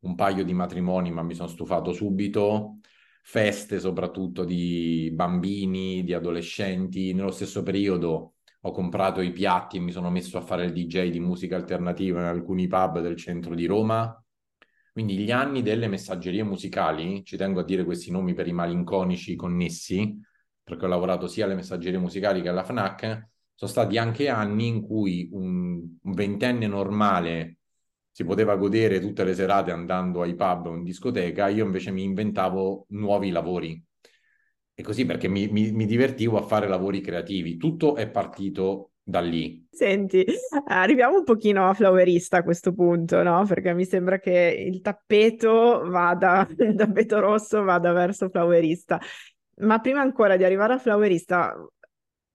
un 0.00 0.14
paio 0.14 0.44
di 0.44 0.52
matrimoni, 0.52 1.10
ma 1.10 1.22
mi 1.22 1.34
sono 1.34 1.48
stufato 1.48 1.92
subito, 1.92 2.80
feste 3.22 3.80
soprattutto 3.80 4.44
di 4.44 5.10
bambini, 5.14 6.04
di 6.04 6.12
adolescenti. 6.12 7.12
Nello 7.14 7.30
stesso 7.30 7.62
periodo 7.62 8.34
ho 8.60 8.70
comprato 8.72 9.20
i 9.22 9.32
piatti 9.32 9.78
e 9.78 9.80
mi 9.80 9.90
sono 9.90 10.10
messo 10.10 10.36
a 10.36 10.42
fare 10.42 10.66
il 10.66 10.72
DJ 10.72 11.10
di 11.10 11.20
musica 11.20 11.56
alternativa 11.56 12.20
in 12.20 12.26
alcuni 12.26 12.66
pub 12.66 13.00
del 13.00 13.16
centro 13.16 13.54
di 13.54 13.66
Roma. 13.66 14.22
Quindi 14.92 15.16
gli 15.18 15.30
anni 15.30 15.62
delle 15.62 15.88
messaggerie 15.88 16.42
musicali, 16.42 17.24
ci 17.24 17.36
tengo 17.36 17.60
a 17.60 17.64
dire 17.64 17.84
questi 17.84 18.10
nomi 18.10 18.34
per 18.34 18.46
i 18.46 18.52
malinconici 18.52 19.36
connessi, 19.36 20.18
perché 20.62 20.84
ho 20.84 20.88
lavorato 20.88 21.26
sia 21.26 21.44
alle 21.44 21.54
messaggerie 21.54 21.98
musicali 21.98 22.42
che 22.42 22.48
alla 22.48 22.64
FNAC, 22.64 23.28
sono 23.54 23.70
stati 23.70 23.98
anche 23.98 24.28
anni 24.28 24.66
in 24.68 24.82
cui 24.82 25.28
un, 25.32 25.98
un 26.02 26.12
ventenne 26.12 26.66
normale 26.66 27.58
si 28.10 28.24
poteva 28.24 28.56
godere 28.56 29.00
tutte 29.00 29.24
le 29.24 29.34
serate 29.34 29.70
andando 29.70 30.22
ai 30.22 30.34
pub 30.34 30.66
o 30.66 30.74
in 30.74 30.82
discoteca, 30.82 31.48
io 31.48 31.64
invece 31.64 31.90
mi 31.90 32.02
inventavo 32.02 32.86
nuovi 32.90 33.30
lavori. 33.30 33.82
E 34.74 34.82
così 34.82 35.04
perché 35.04 35.28
mi, 35.28 35.48
mi, 35.48 35.72
mi 35.72 35.86
divertivo 35.86 36.38
a 36.38 36.42
fare 36.42 36.66
lavori 36.66 37.00
creativi. 37.00 37.56
Tutto 37.56 37.96
è 37.96 38.08
partito 38.10 38.89
da 39.10 39.20
lì. 39.20 39.66
Senti, 39.70 40.24
arriviamo 40.68 41.18
un 41.18 41.24
pochino 41.24 41.68
a 41.68 41.74
flowerista 41.74 42.38
a 42.38 42.42
questo 42.42 42.72
punto, 42.72 43.22
no? 43.22 43.44
Perché 43.44 43.74
mi 43.74 43.84
sembra 43.84 44.18
che 44.18 44.64
il 44.66 44.80
tappeto 44.80 45.82
vada, 45.88 46.46
il 46.56 46.74
tappeto 46.74 47.18
rosso 47.18 47.62
vada 47.62 47.92
verso 47.92 48.28
flowerista. 48.28 48.98
Ma 49.60 49.78
prima 49.80 50.00
ancora 50.00 50.36
di 50.36 50.44
arrivare 50.44 50.74
a 50.74 50.78
Flowerista, 50.78 51.54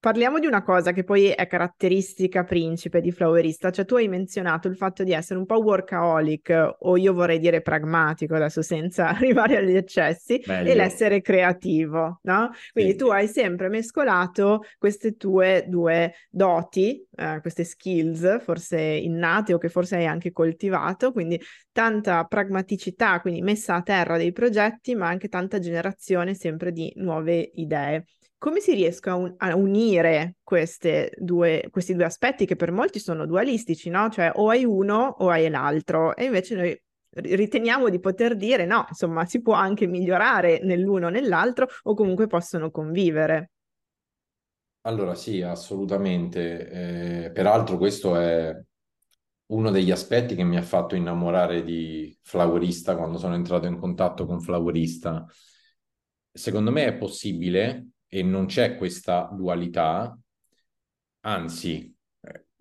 Parliamo 0.05 0.38
di 0.38 0.45
una 0.45 0.62
cosa 0.62 0.91
che 0.91 1.03
poi 1.03 1.29
è 1.29 1.47
caratteristica 1.47 2.43
principe 2.43 3.01
di 3.01 3.12
Flowerista, 3.12 3.71
cioè 3.71 3.85
tu 3.85 3.95
hai 3.95 4.07
menzionato 4.07 4.67
il 4.67 4.75
fatto 4.75 5.03
di 5.03 5.13
essere 5.13 5.39
un 5.39 5.47
po' 5.47 5.57
workaholic 5.63 6.75
o 6.81 6.95
io 6.95 7.12
vorrei 7.12 7.39
dire 7.39 7.63
pragmatico 7.63 8.35
adesso 8.35 8.62
senza 8.62 9.07
arrivare 9.17 9.57
agli 9.57 9.75
eccessi 9.75 10.39
Meglio. 10.45 10.69
e 10.69 10.75
l'essere 10.75 11.21
creativo, 11.21 12.19
no? 12.21 12.51
Quindi 12.71 12.91
sì. 12.91 12.97
tu 12.97 13.07
hai 13.07 13.27
sempre 13.27 13.67
mescolato 13.67 14.62
queste 14.77 15.15
tue 15.15 15.65
due 15.67 16.13
doti, 16.29 17.03
eh, 17.15 17.39
queste 17.41 17.63
skills 17.63 18.43
forse 18.43 18.79
innate 18.79 19.55
o 19.55 19.57
che 19.57 19.69
forse 19.69 19.95
hai 19.95 20.05
anche 20.05 20.31
coltivato, 20.31 21.13
quindi 21.13 21.41
tanta 21.71 22.25
pragmaticità, 22.25 23.19
quindi 23.21 23.41
messa 23.41 23.74
a 23.74 23.81
terra 23.81 24.17
dei 24.17 24.33
progetti, 24.33 24.93
ma 24.93 25.07
anche 25.07 25.29
tanta 25.29 25.57
generazione 25.57 26.35
sempre 26.35 26.71
di 26.71 26.93
nuove 26.97 27.50
idee 27.55 28.05
come 28.46 28.60
si 28.60 28.75
riescono 28.75 29.16
a, 29.16 29.18
un- 29.18 29.34
a 29.38 29.56
unire 29.56 30.36
due, 31.18 31.68
questi 31.72 31.96
due 31.96 32.04
aspetti 32.06 32.46
che 32.46 32.56
per 32.56 32.72
molti 32.72 33.00
sono 33.00 33.25
dualistici, 33.25 33.90
no? 33.90 34.08
Cioè 34.12 34.34
o 34.36 34.50
hai 34.50 34.64
uno 34.64 35.16
o 35.18 35.30
hai 35.30 35.50
l'altro 35.50 36.16
e 36.16 36.25
invece 36.25 36.56
noi 36.56 36.84
riteniamo 37.10 37.90
di 37.90 38.00
poter 38.00 38.36
dire 38.36 38.68
no, 38.68 38.86
insomma, 38.88 39.25
si 39.25 39.42
può 39.42 39.54
anche 39.54 39.88
migliorare 39.88 40.60
nell'uno 40.62 41.08
o 41.08 41.10
nell'altro 41.10 41.68
o 41.86 41.96
comunque 41.96 42.28
possono 42.28 42.70
convivere. 42.70 43.50
Allora 44.82 45.16
sì, 45.16 45.42
assolutamente. 45.42 47.24
Eh, 47.25 47.32
peraltro 47.32 47.78
questo 47.80 48.16
è 48.16 48.56
uno 49.48 49.72
degli 49.72 49.90
aspetti 49.90 50.36
che 50.36 50.44
mi 50.44 50.58
ha 50.58 50.62
fatto 50.62 50.94
innamorare 50.94 51.64
di 51.64 52.16
Flowerista 52.22 52.96
quando 52.96 53.18
sono 53.18 53.34
entrato 53.34 53.66
in 53.66 53.80
contatto 53.80 54.28
con 54.28 54.40
Flowerista. 54.40 55.25
Secondo 56.32 56.70
me 56.70 56.86
è 56.86 56.94
possibile 56.96 57.88
e 58.15 58.24
non 58.24 58.45
c'è 58.45 58.77
questa 58.77 59.29
dualità, 59.34 60.17
anzi, 61.25 61.93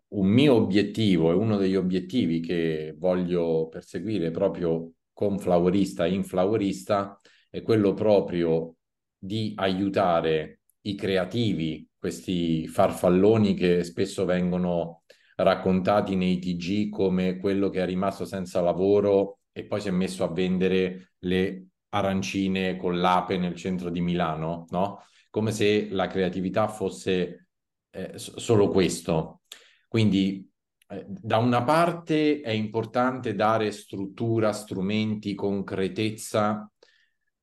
un 0.09 0.27
mio 0.27 0.55
obiettivo 0.55 1.31
e 1.31 1.35
uno 1.35 1.57
degli 1.57 1.77
obiettivi 1.77 2.41
che 2.41 2.93
voglio 2.99 3.69
perseguire 3.69 4.33
proprio 4.33 4.95
con 5.13 5.39
Flowerista 5.39 6.07
e 6.07 6.13
in 6.13 6.25
Flowerista 6.25 7.21
è 7.49 7.63
quello 7.63 7.95
proprio 7.95 8.75
di 9.17 9.53
aiutare 9.55 10.63
i 10.83 10.97
creativi, 10.97 11.89
questi 11.97 12.67
farfalloni 12.67 13.55
che 13.55 13.85
spesso 13.85 14.25
vengono 14.25 15.05
raccontati 15.37 16.17
nei 16.17 16.41
TG 16.41 16.89
come 16.89 17.39
quello 17.39 17.69
che 17.69 17.81
è 17.81 17.87
rimasto 17.87 18.25
senza 18.25 18.61
lavoro 18.61 19.39
e 19.53 19.65
poi 19.67 19.81
si 19.81 19.87
è 19.87 19.93
messo 19.93 20.25
a 20.25 20.33
vendere 20.33 21.13
le 21.21 21.67
arancine 21.91 22.77
con 22.77 22.99
l'ape 22.99 23.39
nel 23.39 23.55
centro 23.55 23.89
di 23.89 24.01
Milano, 24.01 24.67
no? 24.71 24.99
Come 25.35 25.51
se 25.51 25.89
la 25.91 26.07
creatività 26.07 26.69
fosse 26.69 27.49
eh, 27.91 28.13
solo 28.15 28.69
questo. 28.69 29.41
Quindi 29.89 30.49
eh, 30.89 31.05
da 31.09 31.39
una 31.39 31.65
parte 31.65 32.41
è 32.41 32.51
importante 32.51 33.35
dare 33.35 33.73
struttura, 33.73 34.53
strumenti, 34.53 35.35
concretezza 35.35 36.71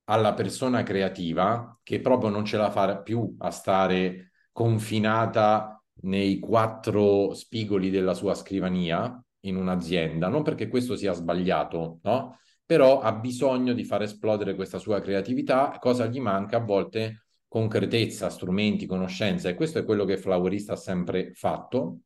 alla 0.05 0.33
persona 0.33 0.83
creativa 0.83 1.77
che 1.83 1.99
proprio 1.99 2.29
non 2.29 2.45
ce 2.45 2.55
la 2.55 2.71
fa 2.71 3.01
più 3.01 3.35
a 3.39 3.51
stare 3.51 4.31
confinata 4.53 5.83
nei 6.03 6.39
quattro 6.39 7.33
spigoli 7.33 7.89
della 7.89 8.13
sua 8.13 8.35
scrivania 8.35 9.21
in 9.41 9.57
un'azienda, 9.57 10.29
non 10.29 10.43
perché 10.43 10.69
questo 10.69 10.95
sia 10.95 11.11
sbagliato, 11.11 11.99
no? 12.03 12.39
Però 12.65 13.01
ha 13.01 13.11
bisogno 13.11 13.73
di 13.73 13.83
far 13.83 14.03
esplodere 14.03 14.55
questa 14.55 14.77
sua 14.77 15.01
creatività, 15.01 15.75
cosa 15.77 16.05
gli 16.05 16.21
manca 16.21 16.55
a 16.55 16.63
volte 16.63 17.25
concretezza, 17.51 18.29
strumenti, 18.29 18.85
conoscenza 18.85 19.49
e 19.49 19.55
questo 19.55 19.79
è 19.79 19.83
quello 19.83 20.05
che 20.05 20.15
Flowerista 20.15 20.71
ha 20.71 20.77
sempre 20.77 21.33
fatto. 21.33 21.99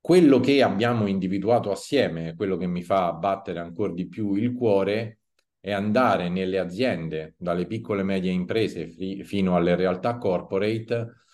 Quello 0.00 0.38
che 0.38 0.62
abbiamo 0.62 1.08
individuato 1.08 1.72
assieme, 1.72 2.36
quello 2.36 2.56
che 2.56 2.68
mi 2.68 2.84
fa 2.84 3.12
battere 3.14 3.58
ancora 3.58 3.92
di 3.92 4.06
più 4.06 4.34
il 4.36 4.52
cuore, 4.54 5.18
è 5.58 5.72
andare 5.72 6.28
nelle 6.28 6.60
aziende, 6.60 7.34
dalle 7.36 7.66
piccole 7.66 8.02
e 8.02 8.04
medie 8.04 8.30
imprese 8.30 8.86
fi- 8.86 9.24
fino 9.24 9.56
alle 9.56 9.74
realtà 9.74 10.18
corporate, 10.18 11.24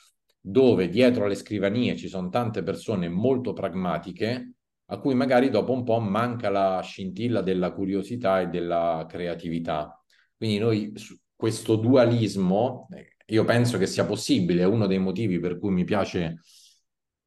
dove 0.40 0.88
dietro 0.88 1.26
alle 1.26 1.34
scrivanie 1.34 1.94
ci 1.94 2.08
sono 2.08 2.30
tante 2.30 2.62
persone 2.62 3.10
molto 3.10 3.52
pragmatiche, 3.52 4.54
a 4.86 4.98
cui 4.98 5.14
magari 5.14 5.50
dopo 5.50 5.72
un 5.72 5.84
po' 5.84 6.00
manca 6.00 6.48
la 6.48 6.80
scintilla 6.80 7.42
della 7.42 7.72
curiosità 7.72 8.40
e 8.40 8.46
della 8.46 9.04
creatività. 9.06 10.02
Quindi 10.38 10.58
noi 10.58 10.92
questo 11.40 11.76
dualismo, 11.76 12.86
eh, 12.92 13.16
io 13.32 13.44
penso 13.46 13.78
che 13.78 13.86
sia 13.86 14.04
possibile, 14.04 14.60
è 14.60 14.66
uno 14.66 14.86
dei 14.86 14.98
motivi 14.98 15.40
per 15.40 15.58
cui 15.58 15.70
mi 15.70 15.84
piace 15.84 16.40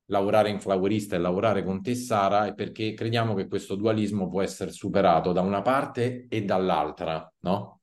lavorare 0.05 0.51
in 0.51 0.59
Flowerista 0.59 1.15
e 1.15 1.19
lavorare 1.19 1.63
con 1.63 1.81
te 1.81 1.95
Sara 1.95 2.45
è 2.45 2.53
perché 2.53 2.93
crediamo 2.93 3.33
che 3.33 3.47
questo 3.47 3.73
dualismo 3.73 4.29
può 4.29 4.43
essere 4.43 4.69
superato 4.71 5.31
da 5.31 5.41
una 5.41 5.63
parte 5.63 6.27
e 6.29 6.43
dall'altra, 6.43 7.27
no? 7.39 7.81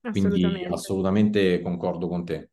Quindi 0.00 0.64
assolutamente 0.70 1.60
concordo 1.60 2.08
con 2.08 2.24
te. 2.24 2.48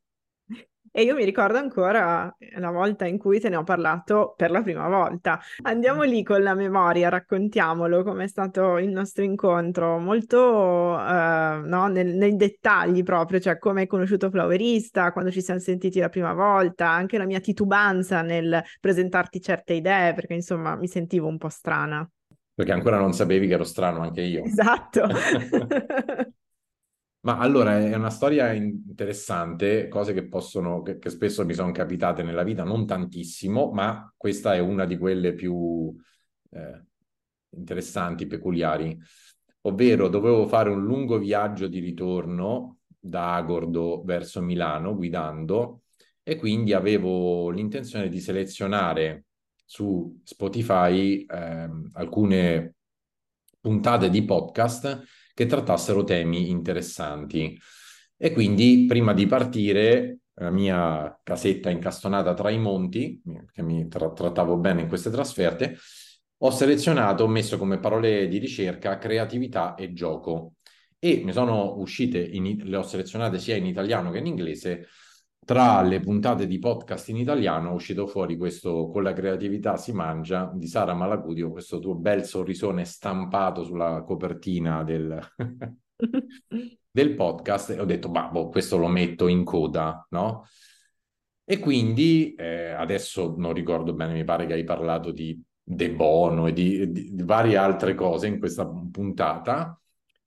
E 0.96 1.02
io 1.02 1.14
mi 1.14 1.26
ricordo 1.26 1.58
ancora 1.58 2.34
la 2.56 2.70
volta 2.70 3.04
in 3.04 3.18
cui 3.18 3.38
te 3.38 3.50
ne 3.50 3.56
ho 3.56 3.64
parlato 3.64 4.32
per 4.34 4.50
la 4.50 4.62
prima 4.62 4.88
volta. 4.88 5.38
Andiamo 5.64 6.04
lì 6.04 6.22
con 6.22 6.42
la 6.42 6.54
memoria, 6.54 7.10
raccontiamolo 7.10 8.02
com'è 8.02 8.26
stato 8.26 8.78
il 8.78 8.88
nostro 8.88 9.22
incontro, 9.22 9.98
molto 9.98 10.38
uh, 10.38 11.66
no, 11.68 11.86
nel, 11.88 12.14
nei 12.14 12.36
dettagli 12.36 13.02
proprio, 13.02 13.40
cioè 13.40 13.58
come 13.58 13.82
hai 13.82 13.86
conosciuto 13.86 14.30
Flowerista, 14.30 15.12
quando 15.12 15.30
ci 15.30 15.42
siamo 15.42 15.60
sentiti 15.60 16.00
la 16.00 16.08
prima 16.08 16.32
volta, 16.32 16.88
anche 16.88 17.18
la 17.18 17.26
mia 17.26 17.40
titubanza 17.40 18.22
nel 18.22 18.64
presentarti 18.80 19.38
certe 19.42 19.74
idee, 19.74 20.14
perché 20.14 20.32
insomma 20.32 20.76
mi 20.76 20.88
sentivo 20.88 21.26
un 21.26 21.36
po' 21.36 21.50
strana. 21.50 22.10
Perché 22.54 22.72
ancora 22.72 22.96
non 22.96 23.12
sapevi 23.12 23.46
che 23.46 23.52
ero 23.52 23.64
strano 23.64 24.00
anche 24.00 24.22
io. 24.22 24.44
Esatto. 24.44 25.06
Ma 27.26 27.38
allora 27.38 27.76
è 27.76 27.92
una 27.96 28.08
storia 28.08 28.52
interessante, 28.52 29.88
cose 29.88 30.12
che 30.12 30.28
possono, 30.28 30.82
che, 30.82 31.00
che 31.00 31.10
spesso 31.10 31.44
mi 31.44 31.54
sono 31.54 31.72
capitate 31.72 32.22
nella 32.22 32.44
vita, 32.44 32.62
non 32.62 32.86
tantissimo, 32.86 33.72
ma 33.72 34.12
questa 34.16 34.54
è 34.54 34.60
una 34.60 34.84
di 34.84 34.96
quelle 34.96 35.34
più 35.34 35.92
eh, 36.50 36.84
interessanti, 37.56 38.28
peculiari. 38.28 38.96
Ovvero, 39.62 40.06
dovevo 40.06 40.46
fare 40.46 40.70
un 40.70 40.84
lungo 40.84 41.18
viaggio 41.18 41.66
di 41.66 41.80
ritorno 41.80 42.78
da 42.96 43.34
Agordo 43.34 44.04
verso 44.04 44.40
Milano 44.40 44.94
guidando 44.94 45.82
e 46.22 46.36
quindi 46.36 46.74
avevo 46.74 47.50
l'intenzione 47.50 48.08
di 48.08 48.20
selezionare 48.20 49.24
su 49.64 50.20
Spotify 50.22 51.24
eh, 51.24 51.70
alcune 51.94 52.74
puntate 53.60 54.10
di 54.10 54.24
podcast 54.24 55.02
che 55.36 55.44
trattassero 55.44 56.02
temi 56.02 56.48
interessanti. 56.48 57.60
E 58.16 58.32
quindi 58.32 58.86
prima 58.88 59.12
di 59.12 59.26
partire, 59.26 60.20
la 60.36 60.48
mia 60.50 61.20
casetta 61.22 61.68
incastonata 61.68 62.32
tra 62.32 62.48
i 62.48 62.56
monti, 62.58 63.20
che 63.52 63.60
mi 63.62 63.86
tra- 63.86 64.10
trattavo 64.12 64.56
bene 64.56 64.80
in 64.80 64.88
queste 64.88 65.10
trasferte, 65.10 65.76
ho 66.38 66.50
selezionato, 66.50 67.24
ho 67.24 67.28
messo 67.28 67.58
come 67.58 67.78
parole 67.78 68.28
di 68.28 68.38
ricerca 68.38 68.96
creatività 68.96 69.74
e 69.74 69.92
gioco. 69.92 70.54
E 70.98 71.20
mi 71.22 71.32
sono 71.32 71.74
uscite, 71.76 72.18
in, 72.18 72.62
le 72.64 72.76
ho 72.78 72.82
selezionate 72.82 73.38
sia 73.38 73.56
in 73.56 73.66
italiano 73.66 74.10
che 74.10 74.18
in 74.18 74.26
inglese, 74.26 74.86
tra 75.46 75.80
le 75.80 76.00
puntate 76.00 76.48
di 76.48 76.58
podcast 76.58 77.08
in 77.10 77.18
italiano 77.18 77.70
è 77.70 77.72
uscito 77.72 78.08
fuori 78.08 78.36
questo 78.36 78.88
Con 78.88 79.04
la 79.04 79.12
creatività 79.12 79.76
si 79.76 79.92
mangia 79.92 80.50
di 80.52 80.66
Sara 80.66 80.92
Malacudio, 80.92 81.52
questo 81.52 81.78
tuo 81.78 81.94
bel 81.94 82.24
sorrisone 82.24 82.84
stampato 82.84 83.62
sulla 83.62 84.02
copertina 84.02 84.82
del, 84.82 85.16
del 86.90 87.14
podcast 87.14 87.70
e 87.70 87.78
ho 87.78 87.84
detto, 87.84 88.08
ma 88.08 88.26
boh, 88.26 88.48
questo 88.48 88.76
lo 88.76 88.88
metto 88.88 89.28
in 89.28 89.44
coda, 89.44 90.04
no? 90.10 90.46
E 91.44 91.60
quindi 91.60 92.34
eh, 92.34 92.70
adesso 92.72 93.36
non 93.38 93.52
ricordo 93.52 93.94
bene, 93.94 94.14
mi 94.14 94.24
pare 94.24 94.46
che 94.46 94.54
hai 94.54 94.64
parlato 94.64 95.12
di 95.12 95.40
De 95.62 95.92
Bono 95.92 96.48
e 96.48 96.52
di, 96.52 96.90
di, 96.90 97.14
di 97.14 97.22
varie 97.22 97.56
altre 97.56 97.94
cose 97.94 98.26
in 98.26 98.40
questa 98.40 98.66
puntata, 98.66 99.80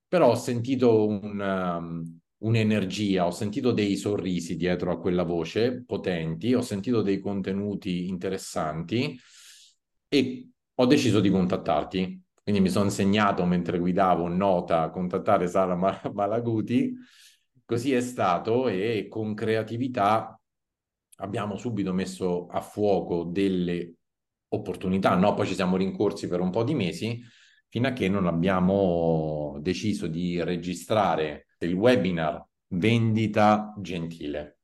però 0.08 0.30
ho 0.30 0.34
sentito 0.34 1.06
un... 1.06 1.38
Um, 1.38 2.19
un'energia, 2.40 3.26
ho 3.26 3.30
sentito 3.30 3.72
dei 3.72 3.96
sorrisi 3.96 4.56
dietro 4.56 4.92
a 4.92 4.98
quella 4.98 5.24
voce 5.24 5.82
potenti, 5.84 6.54
ho 6.54 6.60
sentito 6.60 7.02
dei 7.02 7.20
contenuti 7.20 8.08
interessanti 8.08 9.18
e 10.08 10.48
ho 10.74 10.86
deciso 10.86 11.20
di 11.20 11.30
contattarti. 11.30 12.22
Quindi 12.42 12.60
mi 12.60 12.70
sono 12.70 12.86
insegnato 12.86 13.44
mentre 13.44 13.78
guidavo 13.78 14.28
nota 14.28 14.82
a 14.82 14.90
contattare 14.90 15.46
Sara 15.46 15.76
Malaguti. 16.12 16.94
Così 17.64 17.92
è 17.92 18.00
stato 18.00 18.68
e 18.68 19.06
con 19.08 19.34
creatività 19.34 20.40
abbiamo 21.16 21.56
subito 21.56 21.92
messo 21.92 22.46
a 22.46 22.60
fuoco 22.60 23.24
delle 23.24 23.94
opportunità, 24.48 25.14
no? 25.14 25.34
Poi 25.34 25.46
ci 25.46 25.54
siamo 25.54 25.76
rincorsi 25.76 26.26
per 26.26 26.40
un 26.40 26.50
po' 26.50 26.64
di 26.64 26.74
mesi 26.74 27.22
fino 27.68 27.86
a 27.86 27.92
che 27.92 28.08
non 28.08 28.26
abbiamo 28.26 29.58
deciso 29.60 30.08
di 30.08 30.42
registrare 30.42 31.49
il 31.66 31.74
webinar 31.74 32.46
vendita 32.68 33.74
gentile. 33.80 34.59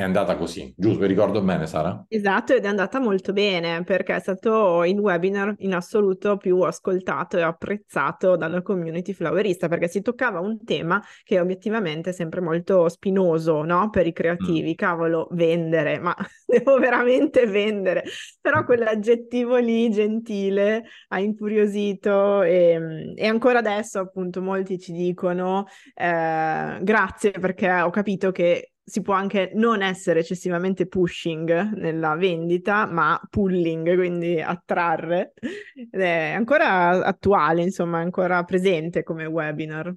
È 0.00 0.02
andata 0.02 0.34
così, 0.34 0.72
giusto? 0.78 1.00
Vi 1.00 1.08
ricordo 1.08 1.42
bene, 1.42 1.66
Sara? 1.66 2.06
Esatto, 2.08 2.54
ed 2.54 2.64
è 2.64 2.68
andata 2.68 2.98
molto 2.98 3.34
bene 3.34 3.84
perché 3.84 4.16
è 4.16 4.18
stato 4.18 4.82
il 4.84 4.98
webinar 4.98 5.56
in 5.58 5.74
assoluto 5.74 6.38
più 6.38 6.58
ascoltato 6.62 7.36
e 7.36 7.42
apprezzato 7.42 8.34
dalla 8.34 8.62
community 8.62 9.12
flowerista 9.12 9.68
perché 9.68 9.88
si 9.88 10.00
toccava 10.00 10.40
un 10.40 10.64
tema 10.64 11.04
che 11.22 11.36
è 11.36 11.40
obiettivamente 11.42 12.14
sempre 12.14 12.40
molto 12.40 12.88
spinoso, 12.88 13.62
no? 13.62 13.90
Per 13.90 14.06
i 14.06 14.14
creativi, 14.14 14.70
mm. 14.70 14.74
cavolo, 14.74 15.28
vendere, 15.32 15.98
ma 15.98 16.16
devo 16.46 16.78
veramente 16.78 17.46
vendere. 17.46 18.02
Però 18.40 18.64
quell'aggettivo 18.64 19.58
lì, 19.58 19.90
gentile, 19.90 20.82
ha 21.08 21.20
incuriosito 21.20 22.40
e, 22.40 23.12
e 23.14 23.26
ancora 23.26 23.58
adesso 23.58 23.98
appunto 23.98 24.40
molti 24.40 24.78
ci 24.78 24.92
dicono 24.92 25.66
eh, 25.94 26.78
grazie 26.80 27.32
perché 27.32 27.70
ho 27.82 27.90
capito 27.90 28.32
che 28.32 28.70
si 28.90 29.02
può 29.02 29.14
anche 29.14 29.52
non 29.54 29.80
essere 29.82 30.20
eccessivamente 30.20 30.86
pushing 30.86 31.74
nella 31.74 32.16
vendita, 32.16 32.86
ma 32.86 33.20
pulling, 33.30 33.94
quindi 33.94 34.40
attrarre. 34.40 35.32
Ed 35.74 36.00
è 36.00 36.32
ancora 36.36 37.04
attuale, 37.04 37.62
insomma, 37.62 38.00
ancora 38.00 38.42
presente 38.42 39.04
come 39.04 39.26
webinar. 39.26 39.94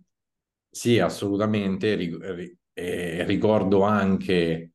Sì, 0.69 0.99
assolutamente. 0.99 1.95
Ricordo 2.75 3.81
anche 3.81 4.71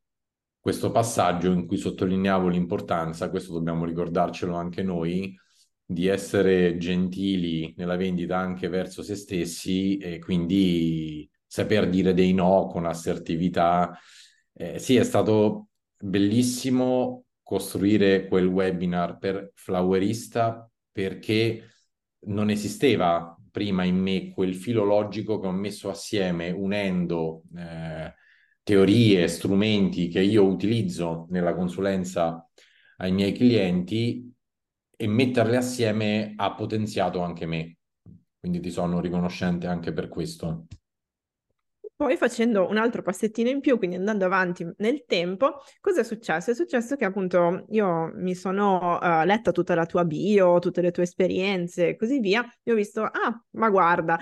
questo 0.61 0.91
passaggio 0.91 1.53
in 1.53 1.67
cui 1.67 1.77
sottolineavo 1.77 2.49
l'importanza, 2.49 3.31
questo 3.31 3.53
dobbiamo 3.53 3.85
ricordarcelo 3.85 4.55
anche 4.55 4.83
noi, 4.83 5.35
di 5.91 6.07
essere 6.07 6.77
gentili 6.77 7.73
nella 7.79 7.97
vendita 7.97 8.37
anche 8.37 8.69
verso 8.69 9.03
se 9.03 9.15
stessi 9.15 9.97
e 9.97 10.19
quindi 10.19 11.27
saper 11.49 11.89
dire 11.89 12.15
dei 12.15 12.33
no 12.33 12.69
con 12.69 12.87
assertività. 12.87 13.99
Eh, 14.53 14.79
sì, 14.79 14.97
è 14.97 15.05
stato 15.05 15.69
bellissimo 15.99 17.25
costruire 17.43 18.29
quel 18.29 18.47
webinar 18.47 19.19
per 19.19 19.53
Flowerista 19.55 20.71
perché 20.93 21.65
non 22.27 22.51
esisteva 22.51 23.37
prima 23.51 23.85
in 23.85 23.97
me 23.97 24.31
quel 24.31 24.55
filo 24.55 24.85
logico 24.85 25.41
che 25.41 25.47
ho 25.47 25.53
messo 25.53 25.89
assieme 25.89 26.51
unendo 26.51 27.43
eh, 27.57 28.15
teorie, 28.63 29.27
strumenti 29.29 30.09
che 30.09 30.21
io 30.21 30.45
utilizzo 30.45 31.27
nella 31.31 31.55
consulenza 31.55 32.47
ai 32.99 33.13
miei 33.13 33.33
clienti 33.33 34.33
e 34.97 35.07
metterle 35.07 35.57
assieme 35.57 36.35
ha 36.37 36.55
potenziato 36.55 37.21
anche 37.21 37.47
me. 37.47 37.79
Quindi 38.39 38.61
ti 38.61 38.71
sono 38.71 39.01
riconoscente 39.01 39.67
anche 39.67 39.93
per 39.93 40.09
questo. 40.09 40.67
Poi 41.99 42.17
facendo 42.17 42.69
un 42.69 42.77
altro 42.77 43.03
passettino 43.03 43.49
in 43.49 43.59
più, 43.59 43.77
quindi 43.77 43.97
andando 43.97 44.25
avanti 44.25 44.65
nel 44.77 45.03
tempo, 45.05 45.57
cosa 45.81 46.03
è 46.03 46.05
successo? 46.05 46.53
È 46.53 46.55
successo 46.55 46.95
che 46.95 47.05
appunto 47.05 47.65
io 47.71 48.13
mi 48.15 48.37
sono 48.37 48.99
uh, 49.03 49.25
letta 49.25 49.51
tutta 49.51 49.75
la 49.75 49.85
tua 49.85 50.05
bio, 50.05 50.61
tutte 50.61 50.81
le 50.81 50.93
tue 50.93 51.03
esperienze 51.03 51.89
e 51.89 51.97
così 51.97 52.21
via, 52.21 52.49
e 52.63 52.71
ho 52.71 52.77
visto, 52.77 53.03
ah, 53.03 53.45
ma 53.55 53.69
guarda, 53.69 54.17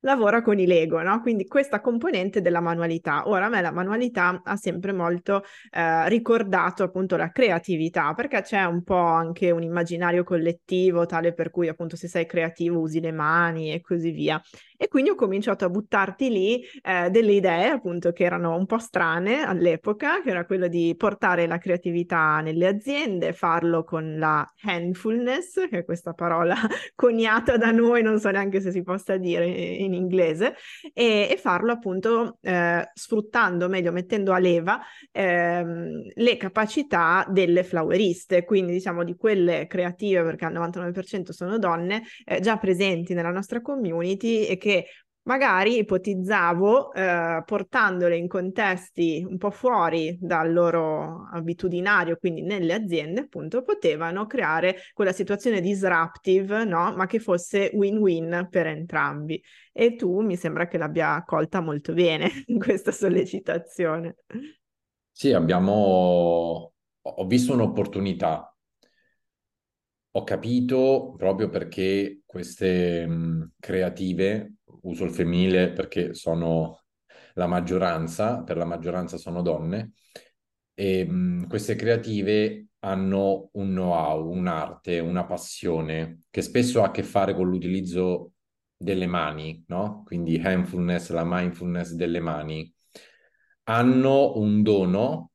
lavora 0.00 0.42
con 0.42 0.58
i 0.58 0.66
Lego, 0.66 1.00
no? 1.02 1.20
Quindi 1.20 1.46
questa 1.46 1.80
componente 1.80 2.40
della 2.42 2.60
manualità. 2.60 3.28
Ora 3.28 3.46
a 3.46 3.48
me 3.48 3.60
la 3.60 3.72
manualità 3.72 4.42
ha 4.44 4.56
sempre 4.56 4.92
molto 4.92 5.42
eh, 5.70 6.08
ricordato 6.08 6.82
appunto 6.82 7.16
la 7.16 7.30
creatività, 7.30 8.12
perché 8.12 8.42
c'è 8.42 8.64
un 8.64 8.82
po' 8.82 8.96
anche 8.96 9.50
un 9.50 9.62
immaginario 9.62 10.24
collettivo 10.24 11.06
tale 11.06 11.32
per 11.32 11.50
cui 11.50 11.68
appunto 11.68 11.96
se 11.96 12.08
sei 12.08 12.26
creativo 12.26 12.80
usi 12.80 13.00
le 13.00 13.12
mani 13.12 13.72
e 13.72 13.80
così 13.80 14.10
via. 14.10 14.40
E 14.82 14.88
quindi 14.88 15.10
ho 15.10 15.14
cominciato 15.14 15.64
a 15.64 15.68
buttarti 15.68 16.28
lì 16.28 16.60
eh, 16.82 17.08
delle 17.08 17.34
idee 17.34 17.68
appunto 17.68 18.10
che 18.10 18.24
erano 18.24 18.56
un 18.56 18.66
po' 18.66 18.78
strane 18.78 19.44
all'epoca, 19.44 20.20
che 20.22 20.30
era 20.30 20.44
quello 20.44 20.66
di 20.66 20.92
portare 20.98 21.46
la 21.46 21.58
creatività 21.58 22.40
nelle 22.40 22.66
aziende, 22.66 23.32
farlo 23.32 23.84
con 23.84 24.18
la 24.18 24.44
handfulness, 24.62 25.68
che 25.68 25.78
è 25.78 25.84
questa 25.84 26.14
parola 26.14 26.56
coniata 26.96 27.56
da 27.56 27.70
noi, 27.70 28.02
non 28.02 28.18
so 28.18 28.28
neanche 28.32 28.60
se 28.60 28.72
si 28.72 28.82
possa 28.82 29.16
dire 29.18 29.46
in 29.46 29.94
inglese, 29.94 30.56
e, 30.92 31.28
e 31.30 31.36
farlo 31.36 31.70
appunto 31.70 32.38
eh, 32.40 32.90
sfruttando, 32.92 33.68
meglio 33.68 33.92
mettendo 33.92 34.32
a 34.32 34.38
leva 34.38 34.80
ehm, 35.12 36.10
le 36.12 36.36
capacità 36.36 37.24
delle 37.30 37.62
floweriste, 37.62 38.44
quindi 38.44 38.72
diciamo 38.72 39.04
di 39.04 39.14
quelle 39.14 39.68
creative, 39.68 40.24
perché 40.24 40.44
al 40.44 40.54
99% 40.54 41.30
sono 41.30 41.56
donne, 41.58 42.02
eh, 42.24 42.40
già 42.40 42.56
presenti 42.56 43.14
nella 43.14 43.30
nostra 43.30 43.60
community 43.60 44.44
e 44.46 44.56
che 44.56 44.70
che 44.72 44.86
magari 45.24 45.78
ipotizzavo 45.78 46.92
eh, 46.92 47.42
portandole 47.46 48.16
in 48.16 48.26
contesti 48.26 49.24
un 49.28 49.38
po' 49.38 49.50
fuori 49.50 50.18
dal 50.20 50.52
loro 50.52 51.28
abitudinario, 51.30 52.16
quindi 52.16 52.42
nelle 52.42 52.72
aziende, 52.72 53.20
appunto, 53.20 53.62
potevano 53.62 54.26
creare 54.26 54.76
quella 54.94 55.12
situazione 55.12 55.60
disruptive, 55.60 56.64
no? 56.64 56.92
Ma 56.96 57.06
che 57.06 57.20
fosse 57.20 57.70
win-win 57.72 58.48
per 58.50 58.66
entrambi. 58.66 59.40
E 59.72 59.94
tu 59.94 60.20
mi 60.20 60.36
sembra 60.36 60.66
che 60.66 60.78
l'abbia 60.78 61.14
accolta 61.14 61.60
molto 61.60 61.92
bene 61.92 62.44
questa 62.58 62.90
sollecitazione. 62.90 64.16
Sì, 65.12 65.32
abbiamo... 65.32 66.72
ho 67.02 67.26
visto 67.26 67.52
un'opportunità 67.52 68.52
ho 70.14 70.24
capito 70.24 71.14
proprio 71.16 71.48
perché 71.48 72.20
queste 72.26 73.06
mh, 73.06 73.52
creative, 73.58 74.56
uso 74.82 75.04
il 75.04 75.10
femminile 75.12 75.72
perché 75.72 76.14
sono 76.14 76.82
la 77.34 77.46
maggioranza, 77.46 78.42
per 78.42 78.56
la 78.56 78.64
maggioranza 78.64 79.16
sono 79.16 79.42
donne, 79.42 79.92
e 80.74 81.04
mh, 81.04 81.48
queste 81.48 81.74
creative 81.74 82.66
hanno 82.80 83.50
un 83.52 83.68
know-how, 83.70 84.28
un'arte, 84.28 84.98
una 84.98 85.24
passione 85.24 86.18
che 86.30 86.42
spesso 86.42 86.82
ha 86.82 86.86
a 86.86 86.90
che 86.90 87.02
fare 87.02 87.34
con 87.34 87.48
l'utilizzo 87.48 88.32
delle 88.76 89.06
mani, 89.06 89.64
no? 89.68 90.02
Quindi 90.04 90.36
handfulness, 90.38 91.10
la 91.10 91.24
mindfulness 91.24 91.92
delle 91.92 92.20
mani. 92.20 92.72
Hanno 93.64 94.36
un 94.38 94.62
dono 94.62 95.30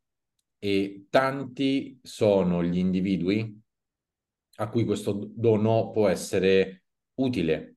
e 0.60 1.08
tanti 1.10 2.00
sono 2.04 2.64
gli 2.64 2.78
individui 2.78 3.62
a 4.56 4.70
cui 4.70 4.84
questo 4.84 5.32
dono 5.34 5.92
può 5.92 6.10
essere 6.10 6.84
utile. 7.16 7.77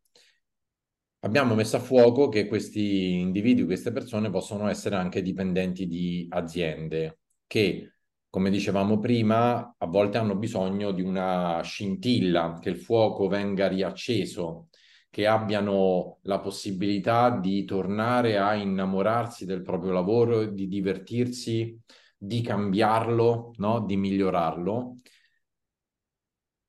Abbiamo 1.22 1.54
messo 1.54 1.76
a 1.76 1.80
fuoco 1.80 2.28
che 2.30 2.46
questi 2.46 3.18
individui, 3.18 3.66
queste 3.66 3.92
persone 3.92 4.30
possono 4.30 4.68
essere 4.68 4.96
anche 4.96 5.20
dipendenti 5.20 5.86
di 5.86 6.26
aziende 6.30 7.18
che, 7.46 7.92
come 8.30 8.48
dicevamo 8.48 8.98
prima, 8.98 9.74
a 9.76 9.86
volte 9.86 10.16
hanno 10.16 10.36
bisogno 10.36 10.92
di 10.92 11.02
una 11.02 11.60
scintilla, 11.62 12.58
che 12.58 12.70
il 12.70 12.78
fuoco 12.78 13.28
venga 13.28 13.68
riacceso, 13.68 14.68
che 15.10 15.26
abbiano 15.26 16.20
la 16.22 16.40
possibilità 16.40 17.38
di 17.38 17.64
tornare 17.66 18.38
a 18.38 18.54
innamorarsi 18.54 19.44
del 19.44 19.60
proprio 19.62 19.92
lavoro, 19.92 20.46
di 20.46 20.68
divertirsi, 20.68 21.78
di 22.16 22.40
cambiarlo, 22.40 23.52
no? 23.56 23.80
di 23.80 23.96
migliorarlo 23.96 24.96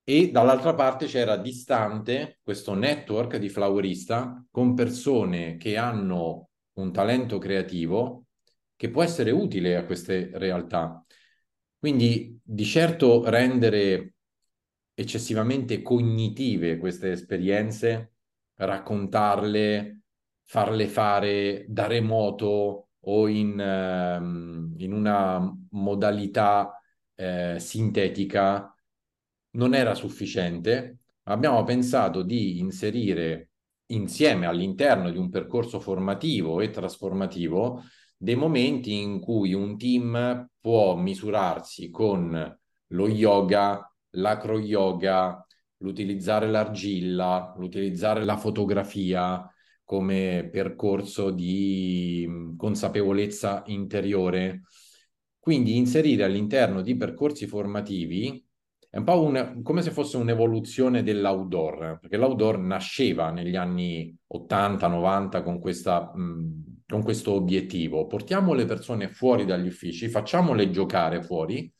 e 0.03 0.31
dall'altra 0.31 0.73
parte 0.73 1.05
c'era 1.05 1.37
distante 1.37 2.39
questo 2.41 2.73
network 2.73 3.37
di 3.37 3.49
flowerista 3.49 4.43
con 4.49 4.73
persone 4.73 5.57
che 5.57 5.77
hanno 5.77 6.49
un 6.73 6.91
talento 6.91 7.37
creativo 7.37 8.25
che 8.75 8.89
può 8.89 9.03
essere 9.03 9.31
utile 9.31 9.75
a 9.75 9.85
queste 9.85 10.31
realtà. 10.33 11.05
Quindi 11.77 12.39
di 12.43 12.65
certo 12.65 13.29
rendere 13.29 14.15
eccessivamente 14.93 15.81
cognitive 15.81 16.77
queste 16.77 17.11
esperienze, 17.11 18.13
raccontarle, 18.55 20.01
farle 20.43 20.87
fare 20.87 21.65
da 21.67 21.87
remoto 21.87 22.89
o 22.99 23.27
in, 23.27 23.57
um, 23.59 24.73
in 24.77 24.93
una 24.93 25.57
modalità 25.71 26.79
eh, 27.15 27.57
sintetica 27.59 28.70
non 29.51 29.73
era 29.73 29.93
sufficiente, 29.95 30.99
abbiamo 31.23 31.63
pensato 31.63 32.21
di 32.23 32.59
inserire 32.59 33.49
insieme 33.87 34.45
all'interno 34.45 35.11
di 35.11 35.17
un 35.17 35.29
percorso 35.29 35.79
formativo 35.79 36.61
e 36.61 36.69
trasformativo 36.69 37.83
dei 38.17 38.35
momenti 38.35 39.01
in 39.01 39.19
cui 39.19 39.53
un 39.53 39.77
team 39.77 40.47
può 40.59 40.95
misurarsi 40.95 41.89
con 41.89 42.59
lo 42.87 43.07
yoga, 43.07 43.91
l'acro 44.11 44.59
yoga, 44.59 45.45
l'utilizzare 45.77 46.49
l'argilla, 46.49 47.53
l'utilizzare 47.57 48.23
la 48.23 48.37
fotografia 48.37 49.45
come 49.83 50.47
percorso 50.51 51.31
di 51.31 52.53
consapevolezza 52.55 53.63
interiore. 53.65 54.61
Quindi 55.39 55.75
inserire 55.75 56.23
all'interno 56.23 56.81
di 56.81 56.95
percorsi 56.95 57.47
formativi 57.47 58.45
è 58.91 58.97
un 58.97 59.05
po' 59.05 59.21
un, 59.21 59.61
come 59.63 59.81
se 59.81 59.91
fosse 59.91 60.17
un'evoluzione 60.17 61.01
dell'outdoor, 61.01 61.99
perché 62.01 62.17
l'outdoor 62.17 62.59
nasceva 62.59 63.31
negli 63.31 63.55
anni 63.55 64.13
80-90 64.33 65.41
con, 65.43 65.61
mh, 65.61 66.83
con 66.85 67.01
questo 67.01 67.31
obiettivo. 67.31 68.05
Portiamo 68.05 68.51
le 68.51 68.65
persone 68.65 69.07
fuori 69.07 69.45
dagli 69.45 69.67
uffici, 69.67 70.09
facciamole 70.09 70.69
giocare 70.71 71.23
fuori 71.23 71.73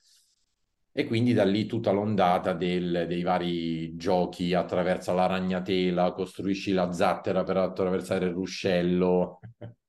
e 0.93 1.06
quindi 1.06 1.34
da 1.34 1.43
lì 1.43 1.65
tutta 1.65 1.91
l'ondata 1.91 2.54
del, 2.54 3.04
dei 3.10 3.24
vari 3.24 3.93
giochi, 3.97 4.54
attraversa 4.54 5.12
la 5.12 5.26
ragnatela, 5.26 6.13
costruisci 6.13 6.71
la 6.71 6.93
zattera 6.93 7.43
per 7.43 7.58
attraversare 7.58 8.28
il 8.28 8.32
ruscello. 8.32 9.41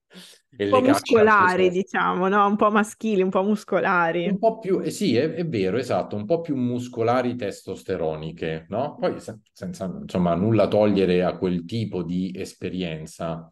un 0.58 0.68
po' 0.68 0.80
muscolari, 0.80 1.70
diciamo, 1.70 2.28
no? 2.28 2.46
Un 2.46 2.56
po' 2.56 2.70
maschili, 2.70 3.22
un 3.22 3.30
po' 3.30 3.42
muscolari. 3.42 4.28
Un 4.28 4.38
po' 4.38 4.58
più, 4.58 4.80
eh 4.80 4.90
sì, 4.90 5.16
è, 5.16 5.32
è, 5.32 5.46
vero, 5.46 5.78
esatto, 5.78 6.16
un 6.16 6.26
po' 6.26 6.40
più 6.40 6.56
muscolari 6.56 7.36
testosteroniche, 7.36 8.66
no? 8.68 8.96
Poi 8.98 9.18
se, 9.18 9.38
senza, 9.52 9.86
insomma, 9.86 10.34
nulla 10.34 10.68
togliere 10.68 11.24
a 11.24 11.36
quel 11.36 11.64
tipo 11.64 12.02
di 12.02 12.32
esperienza. 12.36 13.50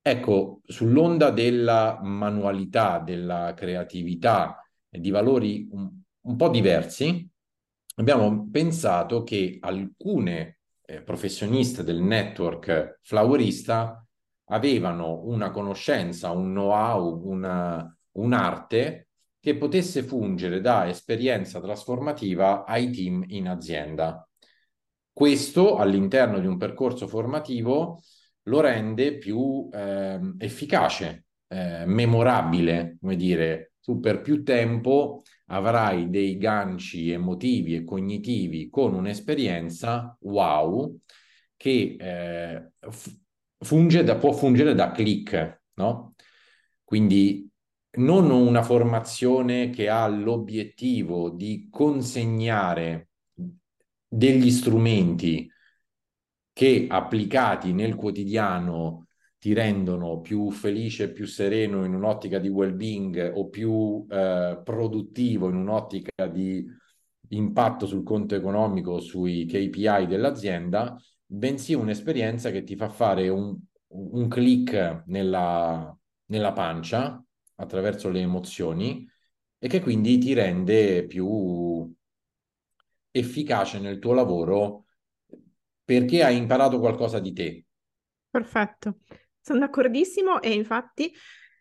Ecco, 0.00 0.60
sull'onda 0.64 1.30
della 1.30 1.98
manualità, 2.02 2.98
della 2.98 3.54
creatività 3.56 4.62
e 4.88 5.00
di 5.00 5.10
valori 5.10 5.66
un, 5.72 5.90
un 6.20 6.36
po' 6.36 6.48
diversi, 6.48 7.28
abbiamo 7.96 8.48
pensato 8.50 9.22
che 9.22 9.58
alcune 9.60 10.58
eh, 10.84 11.00
professioniste 11.02 11.82
del 11.82 12.00
network 12.00 12.98
flowerista 13.02 14.03
avevano 14.46 15.22
una 15.24 15.50
conoscenza, 15.50 16.30
un 16.30 16.52
know-how, 16.52 17.20
una, 17.26 17.96
un'arte 18.12 19.08
che 19.40 19.56
potesse 19.56 20.02
fungere 20.02 20.60
da 20.60 20.88
esperienza 20.88 21.60
trasformativa 21.60 22.64
ai 22.64 22.90
team 22.90 23.24
in 23.28 23.48
azienda. 23.48 24.26
Questo 25.12 25.76
all'interno 25.76 26.40
di 26.40 26.46
un 26.46 26.56
percorso 26.56 27.06
formativo 27.06 28.00
lo 28.44 28.60
rende 28.60 29.18
più 29.18 29.68
eh, 29.72 30.18
efficace, 30.38 31.26
eh, 31.48 31.84
memorabile, 31.86 32.96
come 33.00 33.16
dire, 33.16 33.74
tu 33.80 34.00
per 34.00 34.22
più 34.22 34.42
tempo 34.42 35.22
avrai 35.46 36.08
dei 36.08 36.38
ganci 36.38 37.10
emotivi 37.10 37.74
e 37.74 37.84
cognitivi 37.84 38.70
con 38.70 38.94
un'esperienza 38.94 40.16
wow 40.20 40.98
che 41.54 41.96
eh, 41.98 42.70
funge 43.64 44.04
da, 44.04 44.16
può 44.16 44.32
fungere 44.32 44.74
da 44.74 44.92
click, 44.92 45.62
no? 45.74 46.14
Quindi 46.84 47.50
non 47.96 48.30
una 48.30 48.62
formazione 48.62 49.70
che 49.70 49.88
ha 49.88 50.06
l'obiettivo 50.06 51.30
di 51.30 51.68
consegnare 51.70 53.08
degli 54.06 54.50
strumenti 54.50 55.50
che 56.52 56.86
applicati 56.88 57.72
nel 57.72 57.96
quotidiano 57.96 59.06
ti 59.38 59.52
rendono 59.52 60.20
più 60.20 60.50
felice, 60.50 61.12
più 61.12 61.26
sereno 61.26 61.84
in 61.84 61.94
un'ottica 61.94 62.38
di 62.38 62.48
well-being 62.48 63.32
o 63.34 63.48
più 63.48 64.06
eh, 64.08 64.60
produttivo 64.62 65.48
in 65.48 65.56
un'ottica 65.56 66.26
di 66.28 66.64
impatto 67.28 67.86
sul 67.86 68.02
conto 68.04 68.34
economico, 68.34 69.00
sui 69.00 69.44
KPI 69.44 70.06
dell'azienda, 70.06 70.96
bensì 71.36 71.74
un'esperienza 71.74 72.50
che 72.50 72.64
ti 72.64 72.76
fa 72.76 72.88
fare 72.88 73.28
un, 73.28 73.56
un 73.88 74.28
click 74.28 75.04
nella, 75.06 75.96
nella 76.26 76.52
pancia 76.52 77.22
attraverso 77.56 78.10
le 78.10 78.20
emozioni 78.20 79.08
e 79.58 79.68
che 79.68 79.80
quindi 79.80 80.18
ti 80.18 80.32
rende 80.32 81.06
più 81.06 81.92
efficace 83.10 83.78
nel 83.78 83.98
tuo 83.98 84.12
lavoro 84.12 84.86
perché 85.84 86.22
hai 86.24 86.36
imparato 86.36 86.78
qualcosa 86.78 87.18
di 87.18 87.32
te. 87.32 87.64
Perfetto. 88.30 88.98
Sono 89.40 89.60
d'accordissimo 89.60 90.40
e 90.40 90.52
infatti 90.52 91.12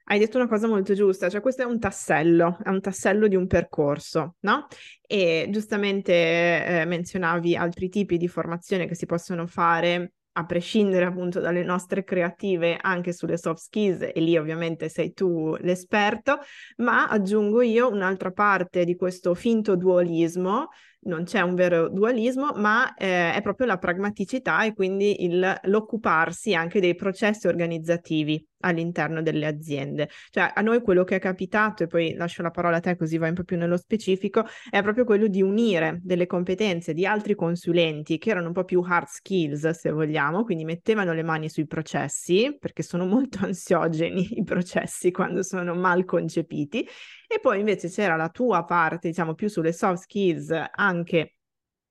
hai 0.05 0.19
detto 0.19 0.37
una 0.37 0.47
cosa 0.47 0.67
molto 0.67 0.93
giusta, 0.93 1.29
cioè 1.29 1.41
questo 1.41 1.61
è 1.61 1.65
un 1.65 1.79
tassello, 1.79 2.57
è 2.63 2.69
un 2.69 2.81
tassello 2.81 3.27
di 3.27 3.35
un 3.35 3.47
percorso, 3.47 4.35
no? 4.41 4.67
E 5.01 5.47
giustamente 5.49 6.13
eh, 6.13 6.85
menzionavi 6.85 7.55
altri 7.55 7.89
tipi 7.89 8.17
di 8.17 8.27
formazione 8.27 8.85
che 8.85 8.95
si 8.95 9.05
possono 9.05 9.47
fare 9.47 10.13
a 10.35 10.45
prescindere 10.45 11.05
appunto 11.05 11.39
dalle 11.39 11.63
nostre 11.63 12.03
creative 12.03 12.77
anche 12.81 13.13
sulle 13.13 13.37
soft 13.37 13.61
skills 13.61 14.01
e 14.01 14.19
lì 14.19 14.35
ovviamente 14.35 14.89
sei 14.89 15.13
tu 15.13 15.55
l'esperto, 15.59 16.39
ma 16.77 17.07
aggiungo 17.07 17.61
io 17.61 17.89
un'altra 17.89 18.31
parte 18.31 18.83
di 18.83 18.95
questo 18.95 19.35
finto 19.35 19.75
dualismo 19.75 20.69
non 21.05 21.23
c'è 21.23 21.41
un 21.41 21.55
vero 21.55 21.89
dualismo, 21.89 22.51
ma 22.55 22.93
eh, 22.95 23.33
è 23.33 23.41
proprio 23.41 23.67
la 23.67 23.77
pragmaticità 23.77 24.63
e 24.63 24.73
quindi 24.73 25.23
il, 25.23 25.59
l'occuparsi 25.63 26.53
anche 26.53 26.79
dei 26.79 26.95
processi 26.95 27.47
organizzativi 27.47 28.45
all'interno 28.63 29.21
delle 29.21 29.45
aziende. 29.45 30.09
Cioè 30.29 30.51
a 30.53 30.61
noi 30.61 30.81
quello 30.81 31.03
che 31.03 31.17
è 31.17 31.19
capitato, 31.19 31.83
e 31.83 31.87
poi 31.87 32.13
lascio 32.13 32.41
la 32.41 32.51
parola 32.51 32.77
a 32.77 32.79
te 32.79 32.95
così 32.95 33.17
vai 33.17 33.29
un 33.29 33.35
po' 33.35 33.43
più 33.43 33.57
nello 33.57 33.77
specifico, 33.77 34.45
è 34.69 34.81
proprio 34.81 35.05
quello 35.05 35.27
di 35.27 35.41
unire 35.41 35.99
delle 36.01 36.25
competenze 36.25 36.93
di 36.93 37.05
altri 37.05 37.35
consulenti 37.35 38.17
che 38.17 38.29
erano 38.29 38.47
un 38.47 38.53
po' 38.53 38.63
più 38.63 38.81
hard 38.81 39.07
skills, 39.07 39.69
se 39.69 39.91
vogliamo, 39.91 40.43
quindi 40.43 40.65
mettevano 40.65 41.13
le 41.13 41.23
mani 41.23 41.49
sui 41.49 41.67
processi, 41.67 42.55
perché 42.59 42.83
sono 42.83 43.05
molto 43.05 43.39
ansiogeni 43.45 44.39
i 44.39 44.43
processi 44.43 45.11
quando 45.11 45.43
sono 45.43 45.75
mal 45.75 46.05
concepiti, 46.05 46.87
e 47.27 47.39
poi 47.39 47.59
invece 47.59 47.89
c'era 47.89 48.15
la 48.15 48.29
tua 48.29 48.63
parte, 48.63 49.09
diciamo, 49.09 49.33
più 49.33 49.47
sulle 49.47 49.73
soft 49.73 50.03
skills, 50.03 50.51
anche 50.71 51.36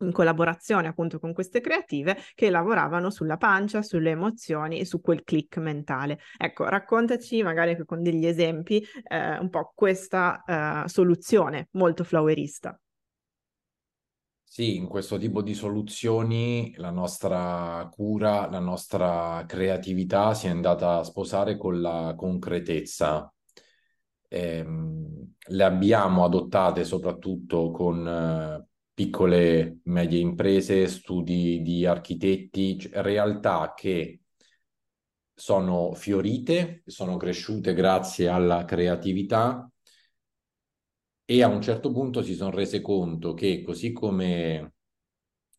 in 0.03 0.12
collaborazione 0.12 0.88
appunto 0.88 1.18
con 1.18 1.33
queste 1.33 1.61
creative 1.61 2.16
che 2.35 2.51
lavoravano 2.51 3.11
sulla 3.11 3.37
pancia, 3.37 3.83
sulle 3.83 4.11
emozioni 4.11 4.81
e 4.81 4.85
su 4.85 5.01
quel 5.01 5.23
click 5.25 5.59
mentale. 5.59 6.18
Ecco, 6.37 6.64
raccontaci 6.64 7.42
magari 7.42 7.77
con 7.85 8.03
degli 8.03 8.27
esempi 8.27 8.85
eh, 9.09 9.38
un 9.38 9.49
po' 9.49 9.73
questa 9.75 10.42
eh, 10.85 10.88
soluzione 10.88 11.68
molto 11.73 12.05
flowerista. 12.05 12.79
Sì, 14.45 14.77
in 14.77 14.87
questo 14.87 15.16
tipo 15.16 15.40
di 15.40 15.55
soluzioni 15.55 16.75
la 16.77 16.90
nostra 16.90 17.88
cura, 17.90 18.51
la 18.51 18.59
nostra 18.59 19.45
creatività 19.47 20.35
si 20.35 20.47
è 20.47 20.51
andata 20.51 20.99
a 20.99 21.05
sposare 21.05 21.57
con 21.57 21.81
la 21.81 22.12
concretezza 22.14 23.33
ehm, 24.29 25.22
le 25.49 25.65
abbiamo 25.65 26.25
adottate 26.25 26.85
soprattutto 26.85 27.71
con 27.71 28.07
eh, 28.07 28.67
piccole 28.95 29.81
medie 29.85 30.21
imprese, 30.21 30.87
studi 30.87 31.63
di 31.63 31.85
architetti, 31.87 32.89
realtà 32.93 33.73
che 33.75 34.21
sono 35.35 35.95
fiorite, 35.95 36.83
sono 36.87 37.17
cresciute 37.17 37.75
grazie 37.75 38.29
alla 38.29 38.65
creatività 38.65 39.69
e 41.25 41.43
a 41.43 41.49
un 41.49 41.63
certo 41.63 41.91
punto 41.91 42.23
si 42.23 42.35
sono 42.35 42.51
rese 42.51 42.81
conto 42.81 43.33
che 43.35 43.63
così 43.63 43.93
come 43.93 44.75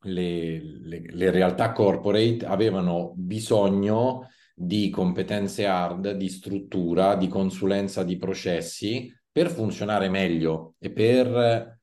le, 0.04 0.60
le, 0.60 1.02
le 1.06 1.32
realtà 1.32 1.72
corporate 1.72 2.46
avevano 2.46 3.14
bisogno 3.16 4.30
di 4.54 4.90
competenze 4.90 5.66
hard, 5.66 6.12
di 6.12 6.30
struttura, 6.30 7.16
di 7.16 7.28
consulenza 7.28 8.04
di 8.04 8.18
processi 8.18 9.12
per 9.34 9.50
funzionare 9.50 10.10
meglio 10.10 10.76
e 10.78 10.92
per 10.92 11.80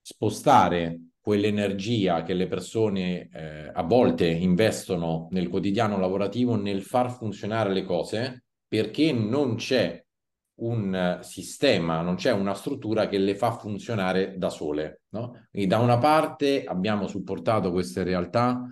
spostare 0.00 1.12
quell'energia 1.20 2.24
che 2.24 2.34
le 2.34 2.48
persone 2.48 3.28
eh, 3.32 3.70
a 3.72 3.82
volte 3.84 4.26
investono 4.26 5.28
nel 5.30 5.48
quotidiano 5.48 5.96
lavorativo 5.96 6.56
nel 6.56 6.82
far 6.82 7.12
funzionare 7.12 7.72
le 7.72 7.84
cose 7.84 8.44
perché 8.66 9.12
non 9.12 9.54
c'è 9.54 10.04
un 10.56 11.20
sistema, 11.22 12.00
non 12.02 12.16
c'è 12.16 12.32
una 12.32 12.54
struttura 12.54 13.08
che 13.08 13.18
le 13.18 13.36
fa 13.36 13.52
funzionare 13.52 14.36
da 14.36 14.50
sole. 14.50 15.02
No? 15.10 15.46
Quindi 15.50 15.68
da 15.68 15.78
una 15.78 15.98
parte 15.98 16.64
abbiamo 16.64 17.06
supportato 17.06 17.70
queste 17.70 18.02
realtà 18.02 18.66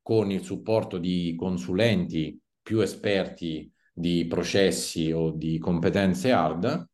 con 0.00 0.30
il 0.32 0.42
supporto 0.42 0.98
di 0.98 1.34
consulenti 1.36 2.38
più 2.60 2.80
esperti 2.80 3.70
di 3.92 4.26
processi 4.26 5.12
o 5.12 5.30
di 5.30 5.58
competenze 5.58 6.32
hard 6.32 6.90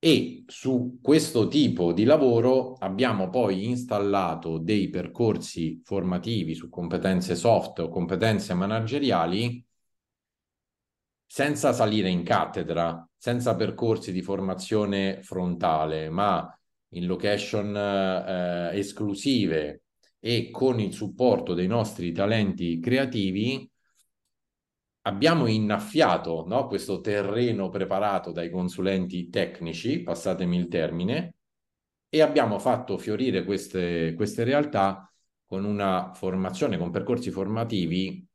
e 0.00 0.44
su 0.46 0.98
questo 1.02 1.48
tipo 1.48 1.92
di 1.92 2.04
lavoro 2.04 2.74
abbiamo 2.74 3.30
poi 3.30 3.66
installato 3.66 4.58
dei 4.58 4.88
percorsi 4.90 5.80
formativi 5.84 6.54
su 6.54 6.68
competenze 6.68 7.34
soft 7.34 7.80
o 7.80 7.88
competenze 7.88 8.54
manageriali 8.54 9.64
senza 11.26 11.72
salire 11.72 12.08
in 12.08 12.22
cattedra, 12.22 13.06
senza 13.16 13.54
percorsi 13.54 14.12
di 14.12 14.22
formazione 14.22 15.22
frontale, 15.22 16.08
ma 16.08 16.48
in 16.90 17.06
location 17.06 17.76
eh, 17.76 18.78
esclusive 18.78 19.82
e 20.20 20.50
con 20.50 20.80
il 20.80 20.92
supporto 20.92 21.54
dei 21.54 21.66
nostri 21.66 22.12
talenti 22.12 22.80
creativi 22.80 23.70
abbiamo 25.08 25.46
innaffiato 25.46 26.44
no, 26.46 26.66
questo 26.66 27.00
terreno 27.00 27.70
preparato 27.70 28.30
dai 28.30 28.50
consulenti 28.50 29.30
tecnici, 29.30 30.02
passatemi 30.02 30.56
il 30.56 30.68
termine, 30.68 31.34
e 32.10 32.20
abbiamo 32.20 32.58
fatto 32.58 32.98
fiorire 32.98 33.44
queste, 33.44 34.12
queste 34.14 34.44
realtà 34.44 35.10
con 35.46 35.64
una 35.64 36.12
formazione, 36.14 36.76
con 36.78 36.90
percorsi 36.90 37.30
formativi 37.30 38.26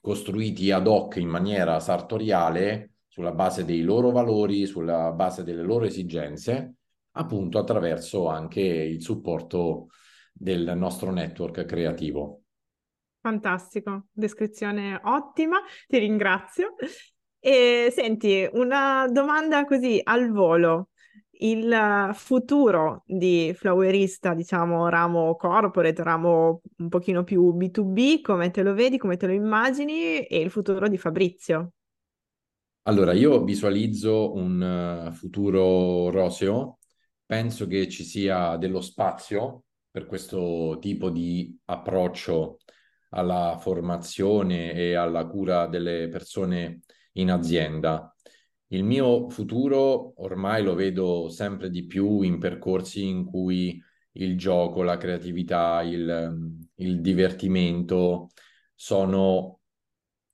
costruiti 0.00 0.70
ad 0.70 0.86
hoc 0.86 1.16
in 1.16 1.28
maniera 1.28 1.78
sartoriale 1.80 2.92
sulla 3.06 3.32
base 3.32 3.64
dei 3.64 3.82
loro 3.82 4.10
valori, 4.10 4.64
sulla 4.64 5.12
base 5.12 5.44
delle 5.44 5.62
loro 5.62 5.84
esigenze, 5.84 6.76
appunto 7.12 7.58
attraverso 7.58 8.28
anche 8.28 8.60
il 8.60 9.02
supporto 9.02 9.88
del 10.32 10.72
nostro 10.76 11.10
network 11.10 11.64
creativo. 11.66 12.44
Fantastico, 13.20 14.06
descrizione 14.12 15.00
ottima, 15.02 15.58
ti 15.86 15.98
ringrazio. 15.98 16.74
E 17.40 17.92
senti, 17.94 18.48
una 18.52 19.06
domanda 19.10 19.64
così 19.64 20.00
al 20.02 20.30
volo. 20.30 20.90
Il 21.40 22.10
futuro 22.14 23.04
di 23.06 23.52
Flowerista, 23.54 24.34
diciamo, 24.34 24.88
ramo 24.88 25.36
corporate, 25.36 26.02
ramo 26.02 26.62
un 26.78 26.88
pochino 26.88 27.22
più 27.22 27.54
B2B, 27.56 28.22
come 28.22 28.50
te 28.50 28.62
lo 28.62 28.74
vedi, 28.74 28.98
come 28.98 29.16
te 29.16 29.26
lo 29.28 29.32
immagini, 29.32 30.20
e 30.24 30.40
il 30.40 30.50
futuro 30.50 30.88
di 30.88 30.98
Fabrizio? 30.98 31.74
Allora, 32.82 33.12
io 33.12 33.44
visualizzo 33.44 34.32
un 34.34 35.10
futuro 35.14 36.10
roseo, 36.10 36.78
penso 37.24 37.66
che 37.68 37.88
ci 37.88 38.02
sia 38.02 38.56
dello 38.56 38.80
spazio 38.80 39.64
per 39.90 40.06
questo 40.06 40.78
tipo 40.80 41.10
di 41.10 41.56
approccio 41.66 42.58
alla 43.10 43.56
formazione 43.60 44.72
e 44.72 44.94
alla 44.94 45.26
cura 45.26 45.66
delle 45.66 46.08
persone 46.08 46.80
in 47.12 47.30
azienda. 47.30 48.14
Il 48.68 48.84
mio 48.84 49.28
futuro 49.30 50.12
ormai 50.22 50.62
lo 50.62 50.74
vedo 50.74 51.28
sempre 51.30 51.70
di 51.70 51.86
più 51.86 52.20
in 52.22 52.38
percorsi 52.38 53.06
in 53.06 53.24
cui 53.24 53.82
il 54.12 54.36
gioco, 54.36 54.82
la 54.82 54.98
creatività, 54.98 55.82
il, 55.82 56.58
il 56.74 57.00
divertimento 57.00 58.30
sono 58.74 59.60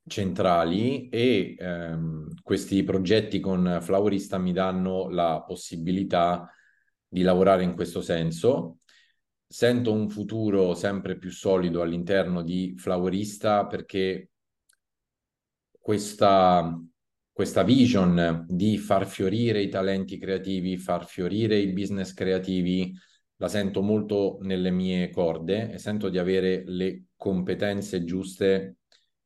centrali 0.06 1.08
e 1.08 1.54
ehm, 1.58 2.34
questi 2.42 2.82
progetti 2.82 3.40
con 3.40 3.78
Flowerista 3.80 4.38
mi 4.38 4.52
danno 4.52 5.08
la 5.08 5.42
possibilità 5.46 6.50
di 7.06 7.22
lavorare 7.22 7.62
in 7.62 7.74
questo 7.74 8.02
senso 8.02 8.78
sento 9.46 9.92
un 9.92 10.09
futuro 10.09 10.74
sempre 10.74 11.16
più 11.16 11.30
solido 11.30 11.83
all'interno 11.83 12.42
di 12.42 12.74
Flowerista 12.76 13.66
perché 13.66 14.30
questa, 15.78 16.80
questa 17.30 17.62
vision 17.62 18.46
di 18.48 18.78
far 18.78 19.07
fiorire 19.07 19.61
i 19.61 19.68
talenti 19.68 20.18
creativi, 20.18 20.78
far 20.78 21.07
fiorire 21.07 21.59
i 21.59 21.72
business 21.72 22.14
creativi, 22.14 22.94
la 23.37 23.48
sento 23.48 23.83
molto 23.83 24.38
nelle 24.40 24.70
mie 24.70 25.11
corde 25.11 25.72
e 25.72 25.78
sento 25.78 26.09
di 26.09 26.18
avere 26.18 26.62
le 26.66 27.07
competenze 27.16 28.04
giuste 28.04 28.76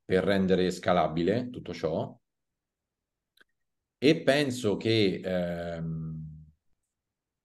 per 0.04 0.24
rendere 0.24 0.70
scalabile 0.70 1.48
tutto 1.50 1.72
ciò. 1.72 2.18
E 4.00 4.22
penso 4.22 4.76
che 4.76 5.20
ehm, 5.22 6.07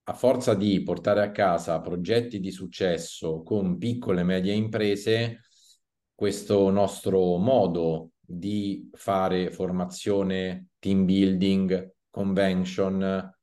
a 0.05 0.13
forza 0.13 0.53
di 0.53 0.83
portare 0.83 1.21
a 1.21 1.31
casa 1.31 1.79
progetti 1.79 2.39
di 2.39 2.51
successo 2.51 3.41
con 3.43 3.77
piccole 3.77 4.21
e 4.21 4.25
medie 4.25 4.53
imprese, 4.53 5.41
questo 6.13 6.69
nostro 6.69 7.37
modo 7.37 8.11
di 8.19 8.89
fare 8.93 9.51
formazione, 9.51 10.67
team 10.79 11.05
building, 11.05 11.93
convention, 12.09 13.33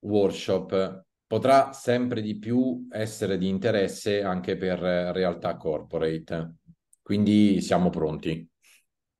workshop 0.00 1.04
potrà 1.26 1.72
sempre 1.72 2.22
di 2.22 2.38
più 2.38 2.86
essere 2.90 3.36
di 3.36 3.48
interesse 3.48 4.22
anche 4.22 4.56
per 4.56 4.78
realtà 4.78 5.56
corporate. 5.56 6.54
Quindi 7.02 7.60
siamo 7.60 7.90
pronti. 7.90 8.48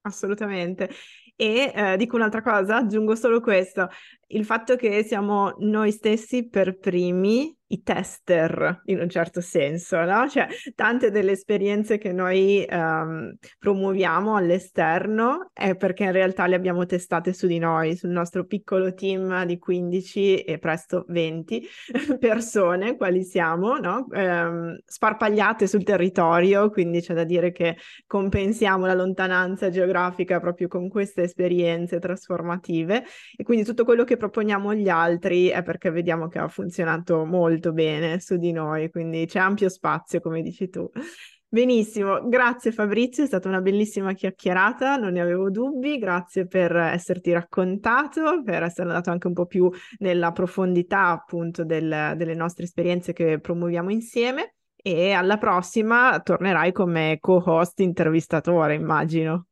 Assolutamente. 0.03 0.89
E 1.37 1.73
eh, 1.73 1.97
dico 1.97 2.17
un'altra 2.17 2.43
cosa, 2.43 2.79
aggiungo 2.79 3.15
solo 3.15 3.41
questo, 3.41 3.89
il 4.29 4.45
fatto 4.45 4.77
che 4.77 5.03
siamo 5.05 5.55
noi 5.59 5.93
stessi 5.93 6.49
per 6.49 6.79
primi 6.79 7.57
i 7.69 7.83
tester 7.83 8.83
in 8.87 9.01
un 9.01 9.09
certo 9.09 9.41
senso, 9.41 10.03
no? 10.05 10.29
Cioè, 10.29 10.47
tante 10.75 11.11
delle 11.11 11.33
esperienze 11.33 11.99
che 11.99 12.13
noi 12.13 12.67
um, 12.69 13.35
promuoviamo 13.59 14.37
all'esterno 14.37 15.51
è 15.53 15.77
perché 15.77 16.05
in 16.05 16.13
realtà 16.13 16.47
le 16.47 16.55
abbiamo 16.55 16.87
testate 16.87 17.33
su 17.33 17.47
di 17.47 17.59
noi, 17.59 17.97
sul 17.97 18.11
nostro 18.11 18.45
piccolo 18.47 18.95
team 18.95 19.45
di 19.45 19.59
15 19.59 20.39
e 20.39 20.59
presto 20.59 21.05
20 21.09 21.67
persone, 22.19 22.97
quali 22.97 23.23
siamo, 23.23 23.77
no? 23.77 24.07
Um, 24.11 24.79
sparpagliate 24.85 25.67
sul 25.67 25.85
territorio, 25.85 26.71
quindi 26.71 27.01
c'è 27.01 27.13
da 27.13 27.25
dire 27.25 27.53
che 27.53 27.77
compensiamo 28.07 28.87
la 28.87 28.95
lontananza 28.95 29.69
geografica 29.69 30.41
proprio 30.41 30.69
con 30.69 30.89
queste 30.89 31.23
esperienze 31.23 31.99
trasformative 31.99 33.05
e 33.37 33.45
quindi 33.45 33.65
tutto 33.65 33.85
quello 33.85 34.05
che 34.05 34.17
proponiamo 34.19 34.69
agli 34.69 34.91
altri 34.91 35.47
è 35.47 35.63
perché 35.63 35.91
vediamo 35.91 36.29
che 36.29 36.39
ha 36.39 36.49
funzionato 36.49 37.25
molto 37.25 37.73
bene 37.73 38.21
su 38.21 38.37
di 38.37 38.53
noi, 38.53 38.91
quindi 38.91 39.25
c'è 39.25 39.39
ampio 39.39 39.71
spazio, 39.71 40.21
come 40.21 40.43
dici 40.43 40.69
tu. 40.69 40.91
Benissimo, 41.51 42.29
grazie 42.29 42.73
Fabrizio, 42.73 43.25
è 43.25 43.27
stata 43.27 43.49
una 43.49 43.63
bellissima 43.63 44.13
chiacchierata, 44.13 44.97
non 44.97 45.13
ne 45.13 45.23
avevo 45.23 45.51
dubbi, 45.51 45.97
grazie 45.97 46.47
per 46.47 46.77
esserti 46.77 47.33
raccontato, 47.33 48.43
per 48.45 48.65
essere 48.65 48.89
andato 48.89 49.09
anche 49.09 49.29
un 49.29 49.33
po' 49.33 49.47
più 49.47 49.71
nella 50.01 50.33
profondità 50.33 51.07
appunto 51.07 51.65
del, 51.65 52.13
delle 52.17 52.35
nostre 52.35 52.65
esperienze 52.65 53.15
che 53.15 53.41
promuoviamo 53.41 53.91
insieme 53.91 54.57
e 54.77 55.13
alla 55.13 55.39
prossima 55.39 56.21
tornerai 56.21 56.71
come 56.71 57.17
co-host 57.19 57.81
intervistatore, 57.81 58.75
immagino. 58.75 59.48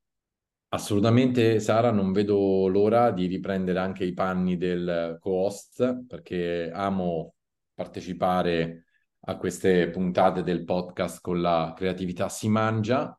Assolutamente, 0.69 1.61
Sara, 1.61 1.91
non 1.91 2.13
vedo 2.13 2.67
l'ora 2.67 3.11
di 3.11 3.27
riprendere 3.27 3.79
anche 3.79 4.05
i 4.05 4.13
panni 4.13 4.57
del 4.57 5.17
co-host 5.21 6.05
perché 6.07 6.71
amo 6.73 7.35
partecipare 7.73 8.87
a 9.29 9.37
queste 9.37 9.91
puntate 9.91 10.43
del 10.43 10.65
podcast 10.65 11.21
con 11.21 11.41
la 11.41 11.73
creatività 11.77 12.29
si 12.29 12.49
mangia. 12.49 13.19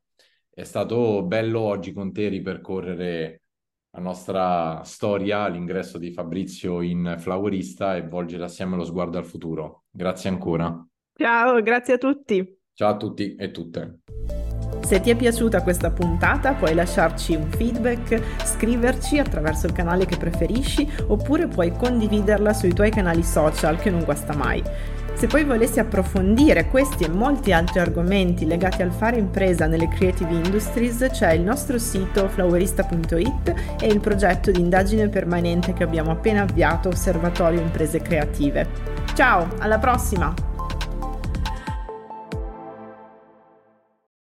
È 0.50 0.64
stato 0.64 1.24
bello 1.24 1.62
oggi 1.62 1.94
con 1.94 2.12
te 2.12 2.28
ripercorrere 2.28 3.42
la 3.92 4.02
nostra 4.02 4.84
storia, 4.84 5.48
l'ingresso 5.48 5.98
di 5.98 6.12
Fabrizio 6.12 6.82
in 6.82 7.16
Flowerista 7.18 7.96
e 7.96 8.08
volgere 8.08 8.44
assieme 8.44 8.76
lo 8.76 8.84
sguardo 8.84 9.18
al 9.18 9.26
futuro. 9.26 9.84
Grazie 9.90 10.30
ancora. 10.30 10.86
Ciao, 11.14 11.62
grazie 11.62 11.94
a 11.96 11.98
tutti. 11.98 12.60
Ciao 12.74 12.90
a 12.90 12.98
tutti 12.98 13.36
e 13.36 13.52
tutte. 13.52 14.00
Se 14.88 15.02
ti 15.02 15.10
è 15.10 15.16
piaciuta 15.16 15.64
questa 15.64 15.90
puntata 15.90 16.54
puoi 16.54 16.74
lasciarci 16.74 17.36
un 17.36 17.50
feedback, 17.50 18.22
scriverci 18.46 19.20
attraverso 19.20 19.66
il 19.66 19.74
canale 19.74 20.06
che 20.06 20.16
preferisci 20.16 20.90
oppure 21.08 21.48
puoi 21.48 21.74
condividerla 21.76 22.54
sui 22.54 22.74
tuoi 22.74 22.90
canali 22.90 23.22
social 23.22 23.78
che 23.78 23.90
non 23.90 24.06
guasta 24.06 24.34
mai. 24.34 24.64
Se 25.14 25.28
poi 25.28 25.44
volessi 25.44 25.82
approfondire 25.82 26.70
questi 26.70 27.04
e 27.04 27.10
molti 27.10 27.52
altri 27.52 27.80
argomenti 27.80 28.46
legati 28.46 28.82
al 28.82 28.94
fare 28.94 29.18
impresa 29.18 29.68
nelle 29.68 29.90
creative 29.90 30.32
industries, 30.32 31.06
c'è 31.12 31.34
il 31.34 31.42
nostro 31.42 31.78
sito 31.80 32.30
flowerista.it 32.30 33.54
e 33.82 33.88
il 33.88 34.00
progetto 34.00 34.52
di 34.52 34.62
indagine 34.62 35.10
permanente 35.10 35.74
che 35.74 35.84
abbiamo 35.84 36.12
appena 36.12 36.44
avviato, 36.44 36.88
Osservatorio 36.88 37.60
Imprese 37.60 38.00
Creative. 38.00 38.66
Ciao, 39.16 39.50
alla 39.58 39.80
prossima! 39.80 40.57